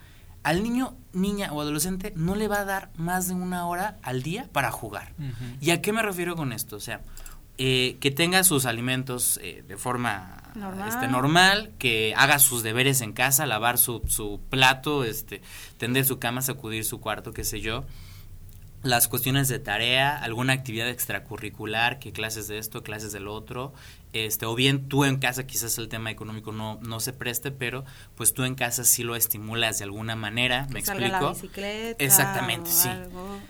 [0.43, 4.21] al niño, niña o adolescente no le va a dar más de una hora al
[4.21, 5.11] día para jugar.
[5.59, 6.75] ¿Y a qué me refiero con esto?
[6.75, 7.01] O sea,
[7.57, 10.87] eh, que tenga sus alimentos eh, de forma normal.
[10.87, 15.41] Este, normal, que haga sus deberes en casa, lavar su, su plato, este,
[15.79, 17.85] tender su cama, sacudir su cuarto, qué sé yo
[18.85, 23.73] las cuestiones de tarea, alguna actividad extracurricular, que clases de esto, clases del otro,
[24.13, 27.83] este, o bien tú en casa quizás el tema económico no, no se preste, pero
[28.13, 31.09] pues tú en casa sí lo estimulas de alguna manera, ¿me explico?
[31.09, 32.87] La bicicleta Exactamente, sí.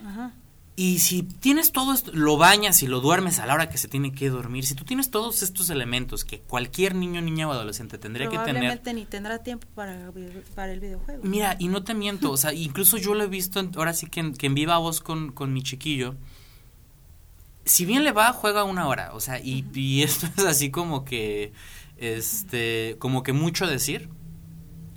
[0.05, 0.31] Ajá.
[0.77, 3.87] Y si tienes todo esto, lo bañas y lo duermes a la hora que se
[3.87, 7.97] tiene que dormir, si tú tienes todos estos elementos que cualquier niño, niña o adolescente
[7.97, 8.55] tendría que tener...
[8.55, 10.11] Probablemente ni tendrá tiempo para,
[10.53, 11.23] para, el videojuego.
[11.23, 14.19] Mira, y no te miento, o sea, incluso yo lo he visto, ahora sí que
[14.19, 16.15] en, que en viva voz con, con mi chiquillo,
[17.63, 21.05] si bien le va, juega una hora, o sea, y, y esto es así como
[21.05, 21.53] que,
[21.95, 24.09] este, como que mucho decir,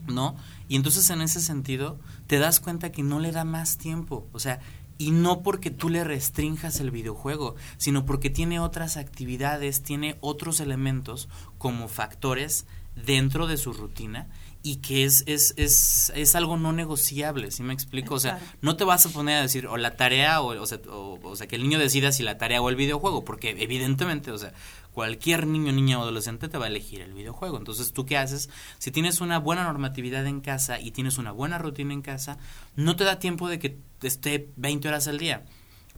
[0.08, 0.36] ¿no?
[0.68, 4.38] Y entonces en ese sentido te das cuenta que no le da más tiempo, o
[4.38, 4.60] sea,
[4.98, 10.60] y no porque tú le restrinjas el videojuego, sino porque tiene otras actividades, tiene otros
[10.60, 14.28] elementos como factores dentro de su rutina
[14.62, 18.14] y que es, es, es, es algo no negociable, ¿sí me explico?
[18.14, 20.78] O sea, no te vas a poner a decir o la tarea o, o, sea,
[20.90, 24.32] o, o sea, que el niño decida si la tarea o el videojuego, porque evidentemente,
[24.32, 24.52] o sea,
[24.98, 27.56] cualquier niño, niña o adolescente te va a elegir el videojuego.
[27.56, 28.50] Entonces, ¿tú qué haces?
[28.78, 32.36] Si tienes una buena normatividad en casa y tienes una buena rutina en casa,
[32.74, 35.44] no te da tiempo de que esté 20 horas al día.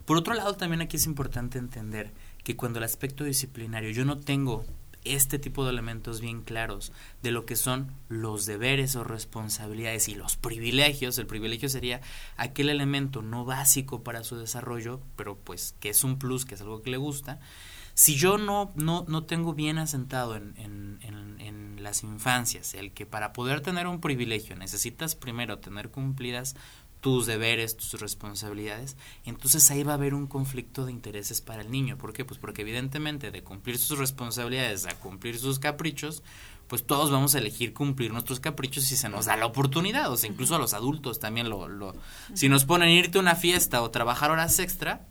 [0.05, 2.13] Por otro lado, también aquí es importante entender
[2.45, 4.67] que cuando el aspecto disciplinario yo no tengo
[5.07, 6.93] este tipo de elementos bien claros
[7.23, 11.17] de lo que son los deberes o responsabilidades y los privilegios.
[11.17, 12.03] El privilegio sería
[12.37, 16.61] aquel elemento no básico para su desarrollo, pero pues que es un plus, que es
[16.61, 17.41] algo que le gusta.
[18.01, 23.05] Si yo no, no, no tengo bien asentado en, en, en, las infancias el que
[23.05, 26.57] para poder tener un privilegio necesitas primero tener cumplidas
[27.03, 28.97] tus deberes, tus responsabilidades,
[29.27, 31.99] entonces ahí va a haber un conflicto de intereses para el niño.
[31.99, 32.25] ¿Por qué?
[32.25, 36.23] Pues porque evidentemente de cumplir sus responsabilidades a cumplir sus caprichos,
[36.69, 40.17] pues todos vamos a elegir cumplir nuestros caprichos si se nos da la oportunidad, o
[40.17, 41.69] sea, incluso a los adultos también lo...
[41.69, 41.95] lo
[42.33, 45.07] si nos ponen irte a una fiesta o trabajar horas extra,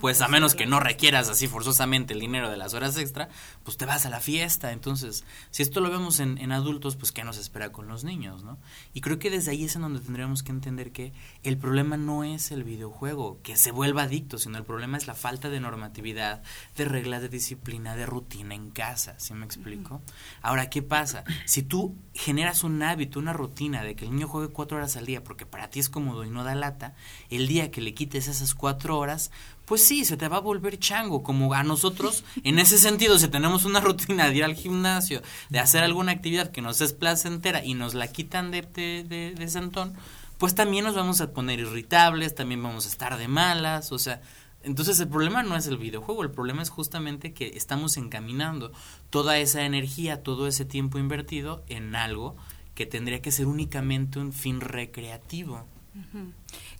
[0.00, 3.28] pues a menos que no requieras así forzosamente el dinero de las horas extra,
[3.62, 4.72] pues te vas a la fiesta.
[4.72, 8.42] Entonces, si esto lo vemos en, en, adultos, pues ¿qué nos espera con los niños,
[8.42, 8.58] no?
[8.94, 11.12] Y creo que desde ahí es en donde tendríamos que entender que
[11.44, 15.14] el problema no es el videojuego, que se vuelva adicto, sino el problema es la
[15.14, 16.42] falta de normatividad,
[16.76, 20.02] de reglas de disciplina, de rutina en casa, ¿sí me explico?
[20.42, 21.24] Ahora, ¿qué pasa?
[21.44, 25.06] Si tú generas un hábito, una rutina de que el niño juegue cuatro horas al
[25.06, 26.94] día porque para ti es cómodo y no da lata,
[27.30, 29.30] el día que le quites esas cuatro horas,
[29.66, 33.28] pues sí, se te va a volver chango, como a nosotros, en ese sentido, si
[33.28, 37.64] tenemos una rutina de ir al gimnasio, de hacer alguna actividad que nos es placentera
[37.64, 39.94] y nos la quitan de, de, de, de sentón,
[40.38, 44.22] pues también nos vamos a poner irritables, también vamos a estar de malas, o sea,
[44.62, 48.72] entonces el problema no es el videojuego, el problema es justamente que estamos encaminando
[49.10, 52.36] toda esa energía, todo ese tiempo invertido en algo
[52.74, 55.66] que tendría que ser únicamente un fin recreativo.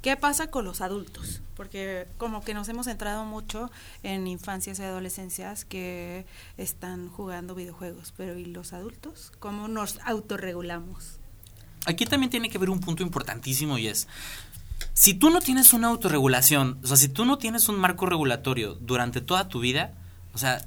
[0.03, 1.43] ¿Qué pasa con los adultos?
[1.57, 3.71] Porque como que nos hemos centrado mucho
[4.03, 9.33] en infancias y adolescencias que están jugando videojuegos, pero ¿y los adultos?
[9.39, 11.19] ¿Cómo nos autorregulamos?
[11.87, 14.09] Aquí también tiene que haber un punto importantísimo y es,
[14.93, 18.75] si tú no tienes una autorregulación, o sea, si tú no tienes un marco regulatorio
[18.75, 19.95] durante toda tu vida,
[20.35, 20.64] o sea,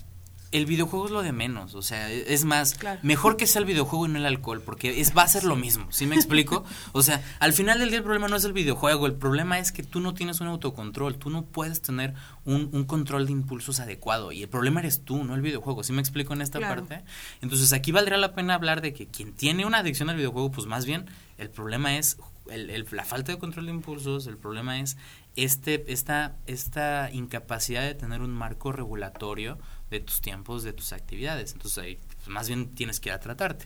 [0.52, 3.00] el videojuego es lo de menos, o sea, es más, claro.
[3.04, 5.56] mejor que sea el videojuego y no el alcohol, porque es va a ser lo
[5.56, 6.64] mismo, ¿sí me explico?
[6.92, 9.72] O sea, al final del día el problema no es el videojuego, el problema es
[9.72, 12.14] que tú no tienes un autocontrol, tú no puedes tener
[12.46, 15.94] un, un control de impulsos adecuado, y el problema eres tú, no el videojuego, ¿sí
[15.94, 16.88] me explico en esta claro.
[16.88, 17.04] parte?
[17.42, 20.66] Entonces aquí valdría la pena hablar de que quien tiene una adicción al videojuego, pues
[20.66, 21.06] más bien
[21.38, 22.18] el problema es
[22.50, 24.98] el, el, la falta de control de impulsos, el problema es
[25.36, 29.58] este, esta, esta incapacidad de tener un marco regulatorio
[29.90, 31.54] de tus tiempos, de tus actividades.
[31.54, 33.66] Entonces ahí pues, más bien tienes que ir a tratarte.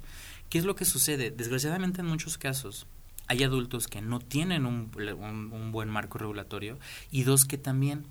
[0.50, 1.32] ¿Qué es lo que sucede?
[1.32, 2.88] Desgraciadamente en muchos casos
[3.28, 6.78] hay adultos que no tienen un, un, un buen marco regulatorio
[7.10, 8.06] y dos que también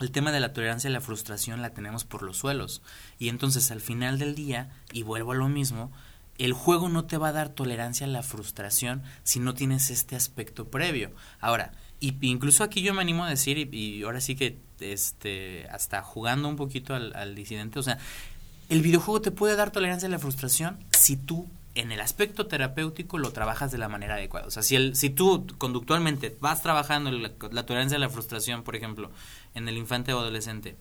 [0.00, 2.82] el tema de la tolerancia y la frustración la tenemos por los suelos.
[3.18, 5.92] Y entonces al final del día, y vuelvo a lo mismo,
[6.38, 10.16] el juego no te va a dar tolerancia a la frustración si no tienes este
[10.16, 11.12] aspecto previo.
[11.40, 15.66] Ahora, y incluso aquí yo me animo a decir, y, y ahora sí que este
[15.70, 17.98] hasta jugando un poquito al, disidente, o sea,
[18.68, 23.18] el videojuego te puede dar tolerancia a la frustración si tú en el aspecto terapéutico
[23.18, 24.46] lo trabajas de la manera adecuada.
[24.46, 29.10] O sea, si, tú conductualmente vas trabajando la, la tolerancia a la frustración, por ejemplo,
[29.54, 30.76] en el infante o adolescente,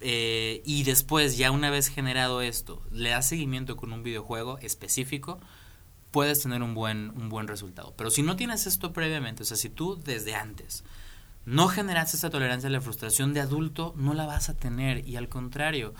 [0.00, 5.38] eh, y después, ya una vez generado esto, le das seguimiento con un videojuego específico,
[6.10, 7.94] puedes tener un buen, un buen resultado.
[7.96, 10.84] Pero si no tienes esto previamente, o sea, si tú desde antes
[11.44, 15.06] no generas esa tolerancia a la frustración de adulto, no la vas a tener.
[15.08, 15.94] Y al contrario,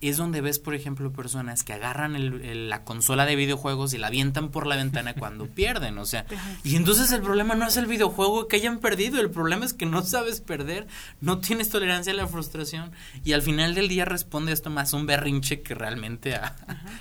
[0.00, 3.98] es donde ves, por ejemplo, personas que agarran el, el, la consola de videojuegos y
[3.98, 6.26] la avientan por la ventana cuando pierden, o sea,
[6.64, 9.86] y entonces el problema no es el videojuego que hayan perdido, el problema es que
[9.86, 10.86] no sabes perder,
[11.20, 12.92] no tienes tolerancia a la frustración
[13.24, 16.56] y al final del día responde esto más a un berrinche que realmente a,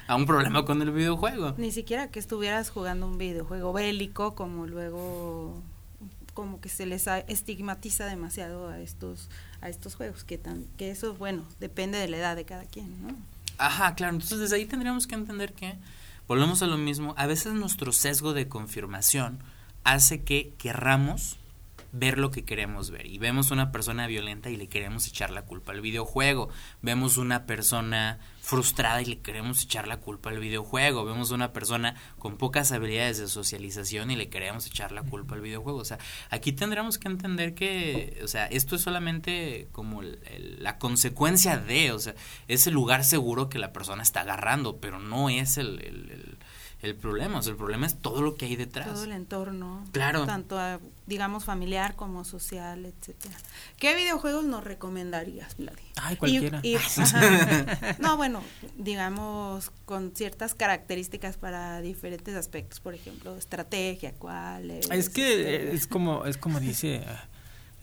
[0.08, 1.54] a un problema con el videojuego.
[1.58, 5.62] Ni siquiera que estuvieras jugando un videojuego bélico como luego
[6.36, 9.30] como que se les estigmatiza demasiado a estos
[9.62, 13.02] a estos juegos que tan que eso bueno depende de la edad de cada quien
[13.02, 13.16] no
[13.58, 14.14] ajá claro.
[14.14, 15.76] Entonces desde ahí tendríamos que entender que
[16.28, 19.40] volvemos a lo mismo a veces nuestro sesgo de confirmación
[19.84, 21.38] hace que querramos
[21.98, 23.06] ver lo que queremos ver.
[23.06, 26.50] Y vemos una persona violenta y le queremos echar la culpa al videojuego.
[26.82, 31.06] Vemos una persona frustrada y le queremos echar la culpa al videojuego.
[31.06, 35.42] Vemos una persona con pocas habilidades de socialización y le queremos echar la culpa al
[35.42, 35.80] videojuego.
[35.80, 35.98] O sea,
[36.30, 42.00] aquí tendremos que entender que, o sea, esto es solamente como la consecuencia de, o
[42.00, 42.16] sea,
[42.48, 46.38] es el lugar seguro que la persona está agarrando, pero no es el el
[46.94, 47.40] problema.
[47.40, 48.88] O sea, el problema es todo lo que hay detrás.
[48.88, 49.84] Todo el entorno.
[49.92, 50.28] Claro.
[50.28, 50.60] Tanto,
[51.08, 53.36] digamos, familiar como social, etcétera.
[53.78, 55.82] ¿Qué videojuegos nos recomendarías, Vladi?
[55.96, 56.62] Ay, cualquiera.
[58.00, 58.44] no, bueno,
[58.78, 62.80] digamos, con ciertas características para diferentes aspectos.
[62.80, 64.92] Por ejemplo, estrategia, cuáles.
[64.92, 67.04] Es que es como, es como dice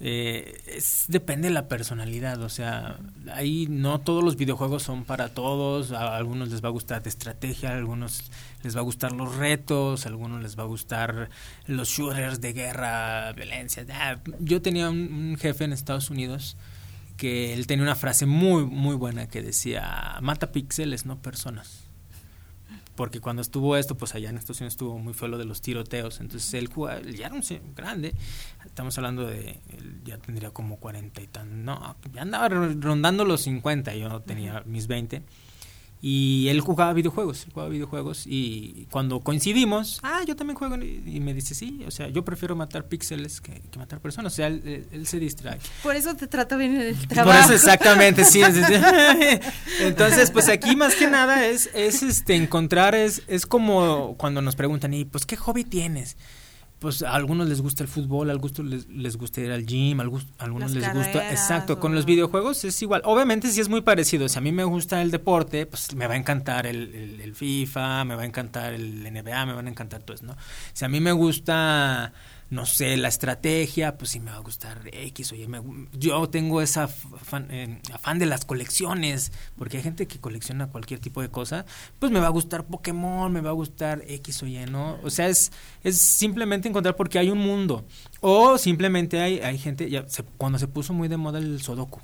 [0.05, 2.99] eh, es, depende de la personalidad, o sea,
[3.33, 7.09] ahí no todos los videojuegos son para todos, a algunos les va a gustar de
[7.09, 8.25] estrategia, a algunos
[8.65, 11.31] les va a gustar los retos, a algunos les va a gustar
[11.67, 13.87] los shooters de guerra, violencia.
[13.93, 16.57] Ah, yo tenía un, jefe en Estados Unidos
[17.17, 21.82] que él tenía una frase muy, muy buena que decía, mata píxeles, no personas
[22.95, 25.63] porque cuando estuvo esto, pues allá en Estados Unidos estuvo muy feo lo de los
[25.63, 27.43] tiroteos, entonces él jugaba, ya era un
[27.75, 28.15] grande,
[28.65, 29.61] estamos hablando de,
[30.05, 34.87] ya tendría como 40 y tan, no, ya andaba rondando los 50, yo tenía mis
[34.87, 35.23] 20,
[36.05, 41.33] y él jugaba videojuegos, jugaba videojuegos y cuando coincidimos, ah, yo también juego y me
[41.33, 45.21] dice, sí, o sea, yo prefiero matar píxeles que, matar personas, o sea, él, se
[45.21, 45.61] distrae.
[45.81, 47.39] Por eso te trato bien en el trabajo.
[47.39, 48.43] Por eso exactamente, sí.
[49.81, 54.57] Entonces, pues aquí más que nada es, es este, encontrar, es, es como cuando nos
[54.57, 56.17] preguntan, y pues, ¿qué hobby tienes?
[56.83, 60.01] Pues a algunos les gusta el fútbol, a algunos les, les gusta ir al gym,
[60.01, 63.03] a algunos les gusta, exacto, con los videojuegos es igual.
[63.05, 66.15] Obviamente sí es muy parecido, si a mí me gusta el deporte, pues me va
[66.15, 70.03] a encantar el, el FIFA, me va a encantar el NBA, me van a encantar
[70.03, 70.37] todo eso, ¿no?
[70.73, 72.13] Si a mí me gusta
[72.53, 75.63] no sé, la estrategia, pues sí me va a gustar X, oye, me,
[75.95, 76.87] yo tengo esa
[77.49, 81.65] eh, afán, de las colecciones, porque hay gente que colecciona cualquier tipo de cosa,
[81.99, 84.99] pues me va a gustar Pokémon, me va a gustar X o Y, ¿no?
[85.03, 85.51] O sea, es,
[85.83, 87.87] es simplemente encontrar porque hay un mundo,
[88.21, 90.05] o simplemente hay, hay gente, ya
[90.37, 92.01] cuando se puso muy de moda el Sudoku,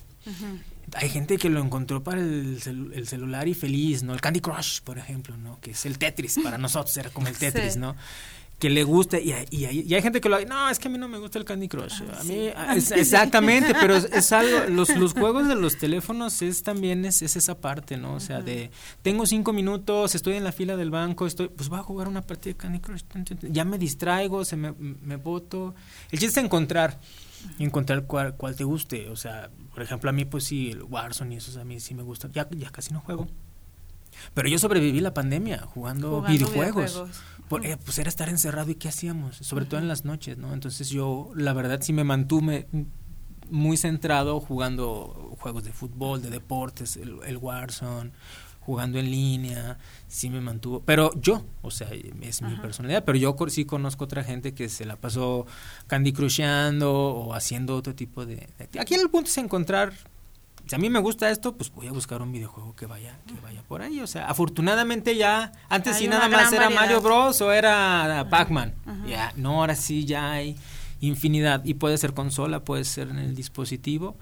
[0.94, 2.58] Hay gente que lo encontró para el,
[2.94, 4.14] el, celular y feliz, ¿no?
[4.14, 5.60] El Candy Crush, por ejemplo, ¿no?
[5.60, 7.94] Que es el Tetris, para nosotros era como el Tetris, ¿no?
[8.58, 10.98] Que le guste y, y, y, hay gente que lo no es que a mí
[10.98, 12.50] no me gusta el Candy Crush ah, a mí
[12.96, 17.60] exactamente pero es, algo los, los juegos de los teléfonos es también es, es esa
[17.60, 18.70] parte no o sea de
[19.02, 22.22] tengo cinco minutos estoy en la fila del banco estoy pues voy a jugar una
[22.22, 23.02] partida de Candy Crush
[23.42, 25.74] ya me distraigo se me, me voto
[26.10, 26.98] el chiste es encontrar
[27.58, 29.08] encontrar cuál, cuál te guste.
[29.08, 31.94] O sea por ejemplo a mí pues sí el Warzone y eso a mí sí
[31.94, 33.28] me gusta ya ya casi no juego.
[34.34, 37.04] Pero yo sobreviví la pandemia jugando, videojuegos.
[37.62, 40.52] Eh, pues era estar encerrado y qué hacíamos, sobre todo en las noches, ¿no?
[40.52, 42.68] Entonces yo, la verdad, sí me mantuve
[43.50, 48.12] muy centrado jugando juegos de fútbol, de deportes, el, Warzone,
[48.60, 49.78] jugando en línea,
[50.08, 50.80] sí me mantuvo.
[50.80, 51.88] Pero yo, o sea,
[52.20, 55.46] es mi personalidad, pero yo sí conozco otra gente que se la pasó
[55.86, 58.80] Candy Crushando o haciendo otro tipo de, de...
[58.80, 59.94] Aquí el punto es encontrar
[60.68, 63.40] si a mí me gusta esto, pues voy a buscar un videojuego que vaya, que
[63.40, 64.00] vaya por ahí.
[64.00, 68.74] O sea, afortunadamente ya, antes sí nada más era Mario Bros o era Pac-Man.
[69.06, 70.56] Ya, no, ahora sí ya hay
[71.00, 71.64] infinidad.
[71.64, 74.16] Y puede ser consola, puede ser en el dispositivo.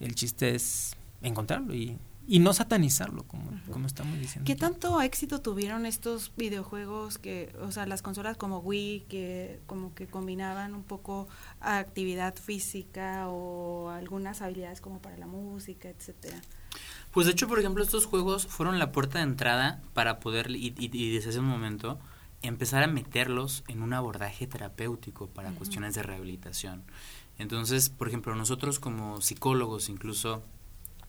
[0.00, 1.96] El chiste es encontrarlo y
[2.28, 4.46] y no satanizarlo como, como estamos diciendo.
[4.46, 9.94] ¿Qué tanto éxito tuvieron estos videojuegos que, o sea, las consolas como Wii que como
[9.94, 11.28] que combinaban un poco
[11.60, 16.40] actividad física o algunas habilidades como para la música, etcétera?
[17.12, 20.74] Pues de hecho, por ejemplo, estos juegos fueron la puerta de entrada para poder y,
[20.76, 21.98] y, desde ese momento
[22.42, 26.84] empezar a meterlos en un abordaje terapéutico para cuestiones de rehabilitación.
[27.38, 30.42] Entonces, por ejemplo, nosotros como psicólogos incluso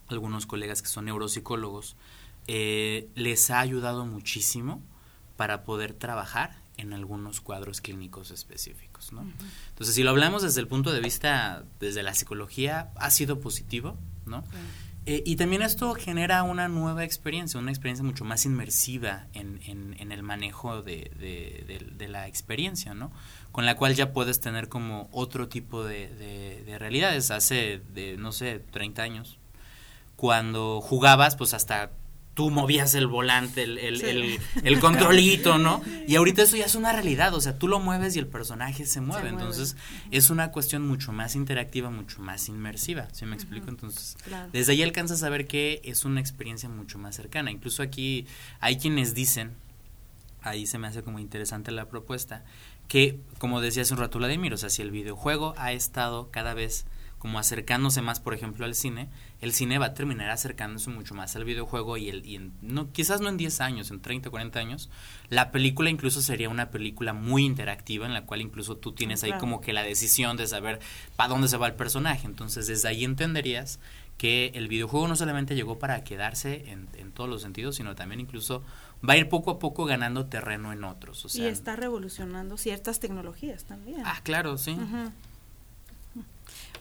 [0.09, 1.95] algunos colegas que son neuropsicólogos,
[2.47, 4.81] eh, les ha ayudado muchísimo
[5.35, 9.11] para poder trabajar en algunos cuadros clínicos específicos.
[9.11, 9.25] ¿no?
[9.69, 13.97] Entonces, si lo hablamos desde el punto de vista, desde la psicología, ha sido positivo,
[14.25, 14.43] ¿no?
[15.05, 20.11] Eh, y también esto genera una nueva experiencia, una experiencia mucho más inmersiva en, en,
[20.11, 23.13] el manejo de, de, de, la experiencia, ¿no?
[23.53, 26.09] Con la cual ya puedes tener como otro tipo de,
[26.65, 27.31] de realidades.
[27.31, 29.39] Hace, de, no sé, 30 años,
[30.17, 31.91] cuando jugabas, pues hasta
[32.33, 33.79] tú movías el volante, el,
[34.63, 35.81] el, controlito, ¿no?
[36.07, 38.85] Y ahorita eso ya es una realidad, o sea, tú lo mueves y el personaje
[38.85, 39.75] se mueve, entonces
[40.11, 43.69] es una cuestión mucho más interactiva, mucho más inmersiva, ¿sí me explico?
[43.69, 44.17] Entonces,
[44.53, 48.27] desde ahí alcanzas a ver que es una experiencia mucho más cercana, incluso aquí
[48.59, 49.55] hay quienes dicen,
[50.43, 52.45] ahí se me hace como interesante la propuesta,
[52.87, 56.53] que, como decía hace un rato Vladimir, o sea, si el videojuego ha estado cada
[56.53, 56.85] vez
[57.17, 59.09] como acercándose más, por ejemplo, al cine,
[59.41, 62.91] el cine va a terminar acercándose mucho más al videojuego y, el, y en, no,
[62.91, 64.89] quizás no en 10 años, en 30, 40 años,
[65.29, 69.33] la película incluso sería una película muy interactiva en la cual incluso tú tienes ahí
[69.39, 70.79] como que la decisión de saber
[71.15, 72.27] para dónde se va el personaje.
[72.27, 73.79] Entonces, desde ahí entenderías
[74.17, 78.19] que el videojuego no solamente llegó para quedarse en, en todos los sentidos, sino también
[78.19, 78.63] incluso
[79.07, 81.25] va a ir poco a poco ganando terreno en otros.
[81.25, 84.01] O sea, y está revolucionando ciertas tecnologías también.
[84.05, 84.75] Ah, claro, sí.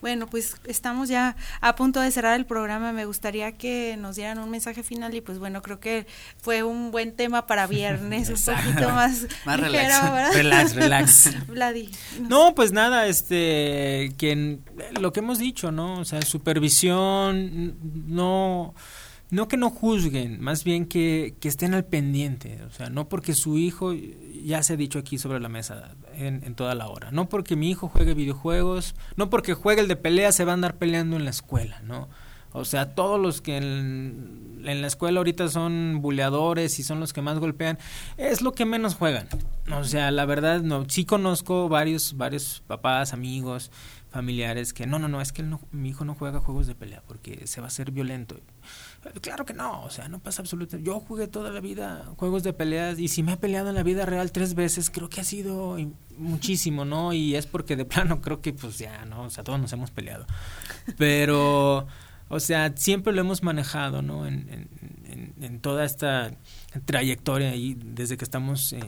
[0.01, 2.92] Bueno, pues estamos ya a punto de cerrar el programa.
[2.92, 6.07] Me gustaría que nos dieran un mensaje final y pues bueno, creo que
[6.38, 9.94] fue un buen tema para viernes, un poquito más, más ligero,
[10.32, 10.74] relax.
[10.74, 11.90] Relax, Vladi,
[12.20, 14.59] no, pues nada, este, que
[15.01, 16.01] lo que hemos dicho, ¿no?
[16.01, 17.76] O sea, supervisión,
[18.07, 18.74] no
[19.31, 23.35] no que no juzguen, más bien que, que, estén al pendiente, o sea, no porque
[23.35, 23.93] su hijo,
[24.45, 27.57] ya se ha dicho aquí sobre la mesa en, en, toda la hora, no porque
[27.57, 31.16] mi hijo juegue videojuegos, no porque juegue el de pelea se va a andar peleando
[31.16, 32.09] en la escuela, ¿no?
[32.57, 37.20] O sea, todos los que en, la escuela ahorita son buleadores y son los que
[37.20, 37.79] más golpean,
[38.16, 39.29] es lo que menos juegan.
[39.70, 43.70] O sea, la verdad, no, sí conozco varios, varios papás, amigos,
[44.09, 47.03] familiares que no, no, no, es que no, mi hijo no juega juegos de pelea
[47.07, 48.37] porque se va a ser violento.
[49.21, 50.87] Claro que no, o sea, no pasa absolutamente.
[50.87, 53.83] Yo jugué toda la vida juegos de peleas y si me he peleado en la
[53.83, 55.77] vida real tres veces, creo que ha sido
[56.17, 57.13] muchísimo, ¿no?
[57.13, 59.23] Y es porque de plano creo que pues ya, ¿no?
[59.23, 60.27] O sea, todos nos hemos peleado.
[60.99, 61.87] Pero,
[62.29, 64.27] o sea, siempre lo hemos manejado, ¿no?
[64.27, 64.69] En,
[65.05, 66.33] en, en toda esta
[66.85, 68.81] trayectoria y desde que estamos eh,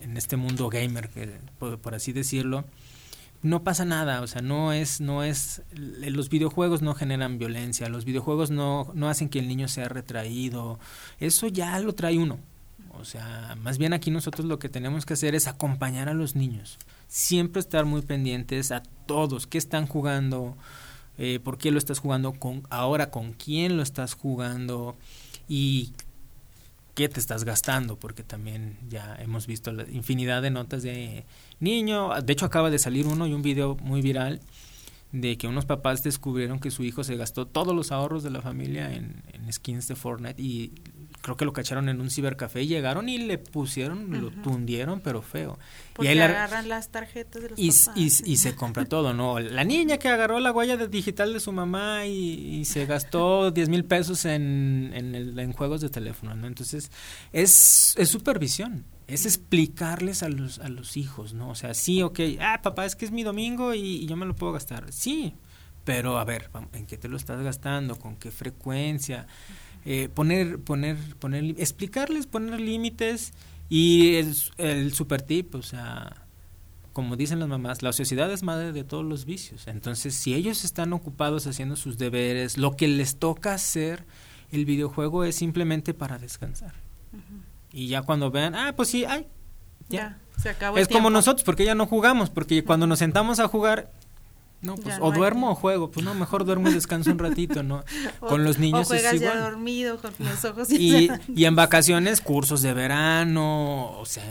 [0.00, 2.64] en este mundo gamer, que, por, por así decirlo
[3.42, 8.04] no pasa nada, o sea, no es, no es, los videojuegos no generan violencia, los
[8.04, 10.78] videojuegos no, no hacen que el niño sea retraído,
[11.18, 12.38] eso ya lo trae uno.
[12.98, 16.36] O sea, más bien aquí nosotros lo que tenemos que hacer es acompañar a los
[16.36, 16.78] niños,
[17.08, 20.56] siempre estar muy pendientes a todos, qué están jugando,
[21.16, 24.96] eh, por qué lo estás jugando, con, ahora con quién lo estás jugando
[25.48, 25.92] y
[26.94, 31.24] qué te estás gastando, porque también ya hemos visto la infinidad de notas de
[31.58, 34.40] niño, de hecho acaba de salir uno y un video muy viral
[35.12, 38.42] de que unos papás descubrieron que su hijo se gastó todos los ahorros de la
[38.42, 40.72] familia en, en skins de Fortnite y
[41.22, 45.22] creo que lo cacharon en un cibercafé y llegaron y le pusieron, lo tundieron, pero
[45.22, 45.58] feo.
[45.92, 47.96] Porque y ahí agarran las tarjetas de los y, papás.
[47.96, 49.38] Y, y, se compra todo, ¿no?
[49.38, 53.50] La niña que agarró la huella de digital de su mamá y, y se gastó
[53.50, 56.46] 10 mil pesos en, en, el, en, juegos de teléfono, ¿no?
[56.46, 56.90] Entonces,
[57.32, 58.84] es, es supervisión.
[59.06, 61.50] Es explicarles a los, a los hijos, ¿no?
[61.50, 64.24] O sea, sí, ok, ah, papá, es que es mi domingo y, y yo me
[64.24, 64.92] lo puedo gastar.
[64.92, 65.34] Sí,
[65.84, 67.96] pero a ver, ¿en qué te lo estás gastando?
[67.96, 69.26] ¿Con qué frecuencia?
[69.84, 73.32] Eh, poner, poner, poner, explicarles, poner límites
[73.68, 76.26] y el, el super tip, o sea,
[76.92, 79.66] como dicen las mamás, la ociosidad es madre de todos los vicios.
[79.68, 84.04] Entonces, si ellos están ocupados haciendo sus deberes, lo que les toca hacer,
[84.50, 86.74] el videojuego es simplemente para descansar.
[87.12, 87.42] Uh -huh.
[87.72, 89.28] Y ya cuando vean, ah, pues sí, ay,
[89.88, 89.98] ya.
[89.98, 93.40] ya se acabó es el como nosotros, porque ya no jugamos, porque cuando nos sentamos
[93.40, 93.90] a jugar,
[94.62, 97.62] no, pues Ya o duermo o juego, pues no, mejor duermo y descanso un ratito,
[97.62, 97.82] ¿no?
[98.20, 99.50] O- Con los niños o juegas es ya igual.
[99.52, 101.24] dormido con los ojos Y, cerrados.
[101.34, 104.22] y en vacaciones, cursos de verano, o sea,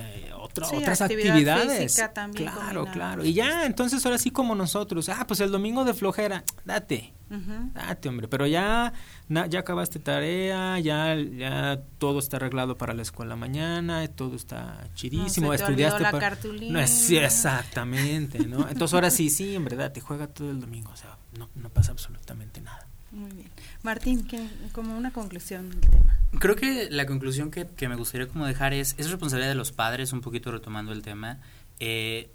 [0.41, 1.83] otra- Sí, otras actividad actividades.
[1.93, 2.93] física también claro, combinada.
[2.93, 3.25] claro.
[3.25, 8.09] Y ya, entonces ahora sí como nosotros, ah, pues el domingo de flojera, date, Date,
[8.09, 8.91] hombre, pero ya,
[9.27, 14.87] na- ya acabaste tarea, ya, ya todo está arreglado para la escuela mañana, todo está
[14.95, 16.73] chidísimo, No, se te estudiaste la para- cartulina.
[16.73, 18.67] No, es- sí, exactamente, ¿no?
[18.69, 21.91] Entonces ahora sí, sí, hombre, date, juega todo el domingo, o sea, no, no pasa
[21.91, 22.87] absolutamente nada.
[23.11, 23.49] Muy bien.
[23.83, 26.15] Martín, ¿qué- como una conclusión del tema.
[26.39, 29.71] Creo que la conclusión que, que me gustaría como dejar es, es responsabilidad de los
[29.71, 31.39] padres, un poquito retomando el tema,
[31.79, 32.29] eh,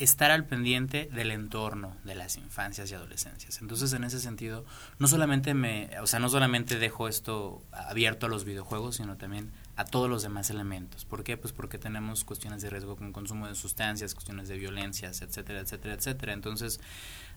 [0.00, 3.60] estar al pendiente del entorno de las infancias y adolescencias.
[3.60, 4.64] Entonces, en ese sentido,
[4.98, 9.52] no solamente me, o sea, no solamente dejo esto abierto a los videojuegos, sino también
[9.76, 11.04] a todos los demás elementos.
[11.04, 11.36] ¿Por qué?
[11.36, 15.94] Pues porque tenemos cuestiones de riesgo con consumo de sustancias, cuestiones de violencias, etcétera, etcétera,
[15.94, 16.32] etcétera.
[16.32, 16.80] Entonces,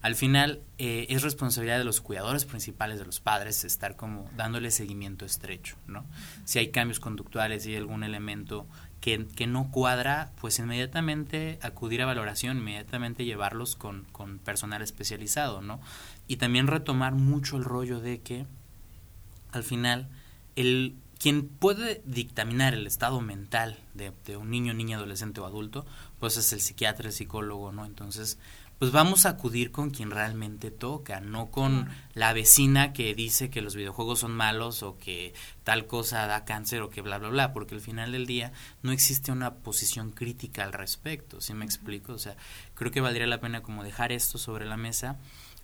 [0.02, 4.72] al final eh, es responsabilidad de los cuidadores principales de los padres estar como dándole
[4.72, 6.06] seguimiento estrecho, ¿no?
[6.44, 8.68] Si hay cambios conductuales, si hay algún elemento
[9.04, 15.82] que, no cuadra, pues inmediatamente acudir a valoración, inmediatamente llevarlos con, con personal especializado, ¿no?
[16.30, 18.46] Y también retomar mucho el rollo de que
[19.52, 20.08] al final
[20.56, 25.86] el quien puede dictaminar el estado mental de, de un niño, niña, adolescente o adulto,
[26.22, 27.86] pues es el psiquiatra, el psicólogo, ¿no?
[27.86, 28.38] Entonces,
[28.80, 33.62] pues vamos a acudir con quien realmente toca, no con la vecina que dice que
[33.62, 37.54] los videojuegos son malos o que tal cosa da cáncer o que bla, bla, bla,
[37.54, 38.52] porque al final del día
[38.82, 42.14] no existe una posición crítica al respecto, ¿sí me explico?
[42.14, 42.36] O sea,
[42.74, 45.18] creo que valdría la pena como dejar esto sobre la mesa.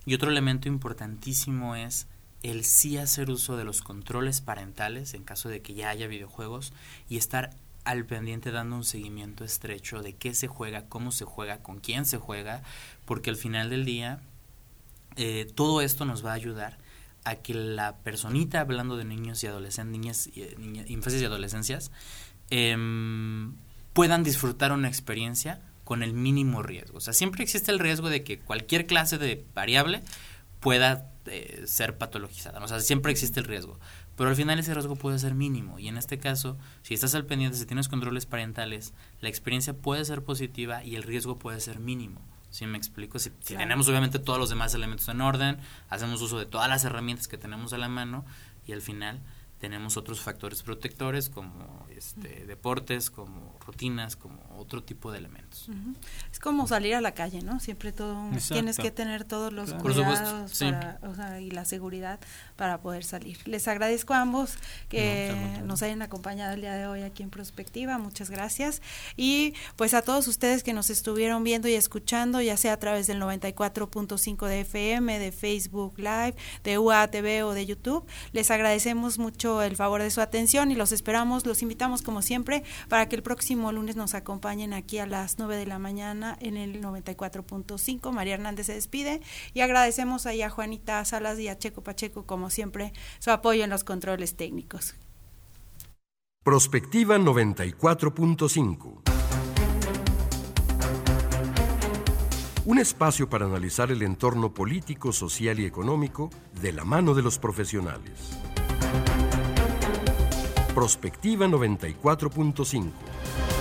[0.06, 2.06] Y otro elemento importantísimo es
[2.42, 6.72] el sí hacer uso de los controles parentales en caso de que ya haya videojuegos
[7.08, 7.50] y estar
[7.90, 12.06] al pendiente dando un seguimiento estrecho de qué se juega, cómo se juega, con quién
[12.06, 12.62] se juega,
[13.04, 14.20] porque al final del día
[15.16, 16.78] eh, todo esto nos va a ayudar
[17.24, 21.90] a que la personita, hablando de niños y adolescentes, niñas, eh, infancias y adolescencias,
[22.50, 23.54] em,
[23.92, 26.98] puedan disfrutar una experiencia con el mínimo riesgo.
[26.98, 30.02] O sea, siempre existe el riesgo de que cualquier clase de variable
[30.60, 32.62] pueda eh, ser patologizada.
[32.62, 33.78] O sea, siempre existe el riesgo.
[34.20, 37.24] Pero al final ese riesgo puede ser mínimo y en este caso, si estás al
[37.24, 38.92] pendiente, si tienes controles parentales,
[39.22, 42.20] la experiencia puede ser positiva y el riesgo puede ser mínimo.
[42.50, 43.18] ¿Sí me explico?
[43.18, 45.56] Si, tenemos obviamente todos los demás elementos en orden,
[45.88, 48.26] hacemos uso de todas las herramientas que tenemos a la mano
[48.66, 49.22] y al final
[49.60, 55.68] tenemos otros factores protectores como este, deportes, como rutinas, como otro tipo de elementos.
[56.32, 57.60] Es como salir a la calle, ¿no?
[57.60, 60.62] Siempre todo tienes que tener todos los cuidados
[61.40, 62.20] y la seguridad
[62.56, 63.46] para poder salir.
[63.46, 64.54] Les agradezco a ambos
[64.88, 68.80] que nos hayan acompañado el día de hoy aquí en Prospectiva, muchas gracias.
[69.16, 73.06] Y pues a todos ustedes que nos estuvieron viendo y escuchando, ya sea a través
[73.06, 76.34] del 94.5 de FM, de Facebook Live,
[76.64, 79.18] de UATV o de YouTube, les agradecemos
[79.62, 83.22] el favor de su atención y los esperamos, los invitamos como siempre para que el
[83.22, 88.12] próximo lunes nos acompañen aquí a las 9 de la mañana en el 94.5.
[88.12, 89.20] María Hernández se despide
[89.52, 93.70] y agradecemos ahí a Juanita Salas y a Checo Pacheco como siempre su apoyo en
[93.70, 94.94] los controles técnicos.
[96.42, 99.02] Prospectiva 94.5
[102.64, 106.30] Un espacio para analizar el entorno político, social y económico
[106.60, 108.38] de la mano de los profesionales.
[110.74, 113.59] Prospectiva 94.5.